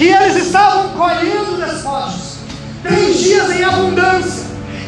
que 0.00 0.06
eles 0.06 0.46
estavam 0.46 0.88
colhendo 0.96 1.58
despojos 1.58 2.36
três 2.82 3.20
dias 3.20 3.50
em 3.50 3.62
abundância, 3.62 4.46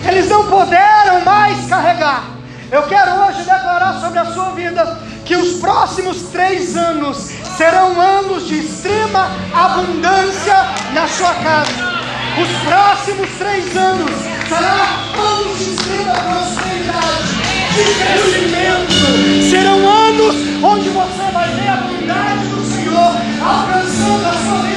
eles 0.08 0.26
não 0.26 0.46
puderam 0.46 1.20
mais 1.22 1.68
carregar. 1.68 2.24
Eu 2.70 2.84
quero 2.84 3.20
hoje 3.20 3.40
declarar 3.40 4.00
sobre 4.00 4.18
a 4.20 4.24
sua 4.32 4.52
vida 4.52 4.98
que 5.26 5.36
os 5.36 5.60
próximos 5.60 6.22
três 6.32 6.78
anos 6.78 7.30
serão 7.58 8.00
anos 8.00 8.48
de 8.48 8.60
extrema 8.60 9.28
abundância 9.52 10.56
na 10.94 11.06
sua 11.06 11.34
casa. 11.34 12.00
Os 12.40 12.66
próximos 12.66 13.28
três 13.36 13.76
anos 13.76 14.10
serão 14.48 15.26
anos 15.26 15.58
de 15.58 15.74
extrema 15.74 16.14
prosperidade, 16.14 17.34
de 17.74 17.84
crescimento. 18.00 19.50
Serão 19.50 19.86
anos 19.86 20.36
onde 20.62 20.88
você 20.88 21.32
vai 21.34 21.50
ver 21.50 21.68
a 21.68 21.76
bondade 21.76 22.46
do 22.46 22.64
Senhor 22.64 23.12
alcançando 23.44 24.26
a 24.26 24.32
sua 24.32 24.62
vida. 24.62 24.71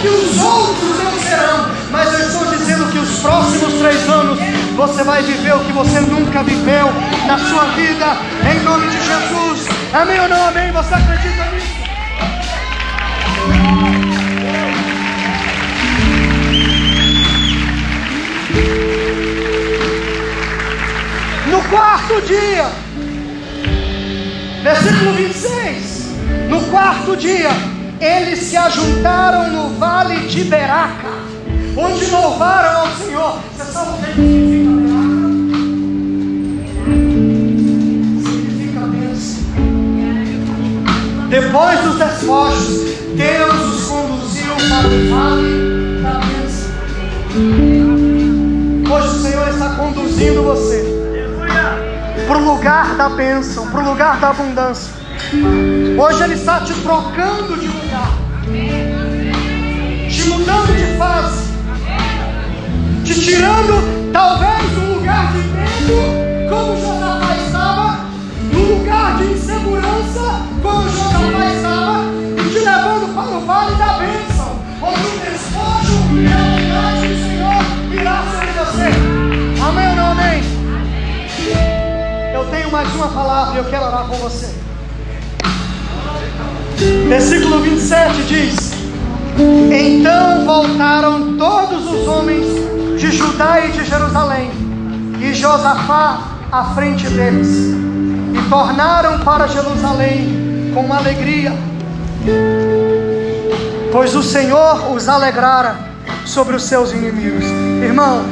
Que 0.00 0.08
os 0.08 0.38
outros 0.38 1.02
não 1.02 1.18
serão, 1.20 1.70
mas 1.90 2.12
eu 2.12 2.26
estou 2.26 2.46
dizendo 2.46 2.90
que 2.90 2.98
os 2.98 3.20
próximos 3.20 3.74
três 3.74 4.08
anos 4.08 4.38
você 4.76 5.04
vai 5.04 5.22
viver 5.22 5.54
o 5.54 5.60
que 5.60 5.72
você 5.72 6.00
nunca 6.00 6.42
viveu 6.42 6.92
na 7.26 7.38
sua 7.38 7.64
vida, 7.76 8.16
em 8.50 8.60
nome 8.62 8.88
de 8.88 8.96
Jesus. 8.96 9.68
Amém 9.92 10.20
ou 10.20 10.28
não 10.28 10.48
amém? 10.48 10.72
Você 10.72 10.94
acredita 10.94 11.44
nisso? 11.52 11.74
No 21.50 21.62
quarto 21.70 22.20
dia, 22.22 22.70
versículo 24.62 25.12
26. 25.12 26.04
No 26.48 26.60
quarto 26.62 27.16
dia, 27.16 27.73
eles 28.04 28.40
se 28.40 28.56
ajuntaram 28.56 29.50
no 29.50 29.70
vale 29.78 30.26
de 30.28 30.44
Beraca, 30.44 31.08
onde 31.74 32.04
louvaram 32.06 32.80
ao 32.80 32.88
Senhor. 32.96 33.38
Você 33.56 33.72
sabe 33.72 33.90
o 33.90 33.94
que 33.94 34.00
significa 34.12 34.70
Beraca? 34.76 35.30
Significa 38.22 38.80
bênção. 38.86 39.42
Depois 41.30 41.80
dos 41.80 41.98
despojos, 41.98 42.68
Deus 43.16 43.54
os 43.74 43.86
conduziu 43.86 44.54
para 44.68 44.86
o 44.86 44.90
vale 45.10 46.02
da 46.02 46.20
bênção. 46.20 46.70
Hoje 48.94 49.08
o 49.08 49.22
Senhor 49.22 49.48
está 49.48 49.68
conduzindo 49.76 50.42
você 50.42 50.84
para 52.28 52.36
o 52.36 52.44
lugar 52.44 52.96
da 52.96 53.08
bênção, 53.08 53.66
para 53.70 53.82
o 53.82 53.88
lugar 53.88 54.20
da 54.20 54.28
abundância. 54.28 54.92
Hoje 55.96 56.24
Ele 56.24 56.34
está 56.34 56.58
te 56.58 56.74
trocando 56.74 57.56
de 57.56 57.68
lugar, 57.68 58.10
te 60.10 60.24
mudando 60.24 60.76
de 60.76 60.98
fase, 60.98 61.52
te 63.04 63.14
tirando 63.20 64.10
talvez 64.12 64.70
do 64.72 64.94
lugar 64.94 65.32
de 65.32 65.38
medo, 65.38 66.50
como 66.50 66.76
Josafá 66.80 67.36
estava, 67.36 67.98
do 68.50 68.58
lugar 68.58 69.18
de 69.18 69.24
insegurança, 69.34 70.42
como 70.60 70.82
Josafá 70.82 71.54
estava, 71.54 72.00
e 72.38 72.50
te 72.50 72.58
levando 72.58 73.14
para 73.14 73.36
o 73.36 73.46
vale 73.46 73.76
da 73.76 73.92
bênção, 73.92 74.58
onde 74.82 75.06
o 75.06 75.20
despojo 75.20 75.94
e 76.18 76.26
a 76.26 76.38
bondade 76.50 77.06
do 77.06 77.16
Senhor 77.22 77.62
virá 77.90 78.24
sobre 78.32 78.50
você. 78.58 78.90
Amém 79.62 79.88
ou 79.90 79.94
não 79.94 80.10
amém? 80.10 80.42
Eu 82.34 82.44
tenho 82.46 82.72
mais 82.72 82.92
uma 82.96 83.06
palavra 83.06 83.54
e 83.54 83.58
eu 83.58 83.64
quero 83.70 83.86
orar 83.86 84.06
com 84.08 84.16
você. 84.16 84.63
Versículo 87.08 87.60
27 87.60 88.22
diz: 88.24 88.72
Então 89.70 90.44
voltaram 90.44 91.36
todos 91.36 91.90
os 91.90 92.08
homens 92.08 92.44
de 92.98 93.10
Judá 93.12 93.60
e 93.64 93.72
de 93.72 93.84
Jerusalém, 93.84 94.50
e 95.20 95.32
Josafá 95.32 96.20
à 96.50 96.64
frente 96.74 97.06
deles, 97.08 97.48
e 97.48 98.48
tornaram 98.48 99.20
para 99.20 99.46
Jerusalém 99.46 100.72
com 100.74 100.92
alegria, 100.92 101.52
pois 103.92 104.14
o 104.14 104.22
Senhor 104.22 104.92
os 104.92 105.08
alegrara 105.08 105.76
sobre 106.24 106.56
os 106.56 106.64
seus 106.64 106.92
inimigos. 106.92 107.44
Irmão, 107.82 108.24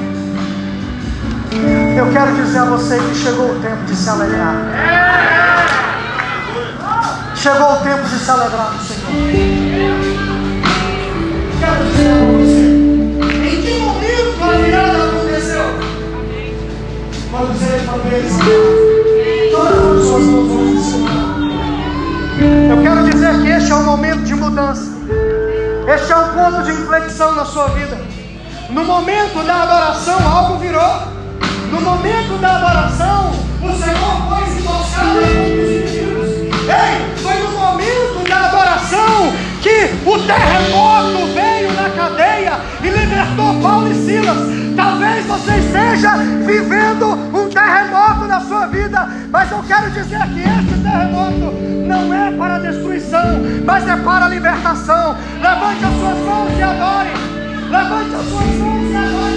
eu 1.96 2.10
quero 2.12 2.34
dizer 2.34 2.58
a 2.58 2.64
você 2.64 2.98
que 2.98 3.14
chegou 3.14 3.50
o 3.50 3.60
tempo 3.60 3.84
de 3.84 3.94
se 3.94 4.08
alegrar. 4.08 5.41
Chegou 7.42 7.72
o 7.72 7.76
tempo 7.78 8.08
de 8.08 8.18
se 8.20 8.30
alegrar 8.30 8.72
Senhor. 8.86 9.10
Quero 11.58 11.84
dizer 11.86 12.14
para 12.14 12.26
você: 12.38 12.62
em 13.48 13.62
que 13.62 13.72
momento 13.80 14.44
a 14.44 14.52
virada 14.58 14.98
aconteceu? 15.02 15.64
Quando 17.32 17.52
você 17.58 17.82
talvez 17.84 18.32
todas 19.50 19.74
as 19.76 19.84
pessoas 19.98 20.22
não 20.22 20.46
vão 20.46 20.62
Eu 22.70 22.78
quero 22.80 23.10
dizer 23.10 23.42
que 23.42 23.48
este 23.48 23.72
é 23.72 23.74
um 23.74 23.84
momento 23.86 24.22
de 24.22 24.34
mudança. 24.36 24.92
Este 25.92 26.12
é 26.12 26.16
um 26.16 26.28
ponto 26.28 26.62
de 26.62 26.70
inflexão 26.70 27.34
na 27.34 27.44
sua 27.44 27.66
vida. 27.70 27.98
No 28.70 28.84
momento 28.84 29.44
da 29.44 29.64
adoração, 29.64 30.16
algo 30.28 30.58
virou. 30.58 31.08
No 31.72 31.80
momento 31.80 32.40
da 32.40 32.54
adoração, 32.54 33.32
o 33.60 33.72
Senhor 33.82 34.28
foi 34.28 34.44
emboscado 34.60 35.18
contra 35.18 35.60
os 35.60 35.70
inimigos. 35.70 36.30
Ei, 36.68 37.11
foi 37.11 37.11
que 39.62 40.08
o 40.08 40.18
terremoto 40.18 41.26
veio 41.34 41.72
na 41.72 41.88
cadeia 41.90 42.60
e 42.82 42.88
libertou 42.88 43.60
Paulo 43.62 43.90
e 43.90 43.94
Silas. 43.94 44.36
Talvez 44.76 45.26
você 45.26 45.52
esteja 45.58 46.16
vivendo 46.44 47.12
um 47.32 47.48
terremoto 47.48 48.26
na 48.26 48.40
sua 48.40 48.66
vida, 48.66 49.08
mas 49.30 49.50
eu 49.50 49.62
quero 49.62 49.90
dizer 49.90 50.20
que 50.28 50.40
este 50.40 50.82
terremoto 50.82 51.52
não 51.86 52.12
é 52.12 52.32
para 52.32 52.58
destruição, 52.58 53.40
mas 53.64 53.86
é 53.86 53.96
para 53.96 54.28
libertação. 54.28 55.16
Levante 55.40 55.84
as 55.84 55.94
suas 55.94 56.18
mãos 56.26 56.58
e 56.58 56.62
adore. 56.62 57.10
Levante 57.70 58.14
as 58.14 58.28
suas 58.28 58.46
mãos 58.58 58.90
e 58.90 58.96
adore. 58.96 59.31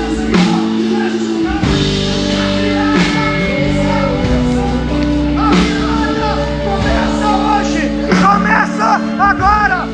agora! 9.20 9.85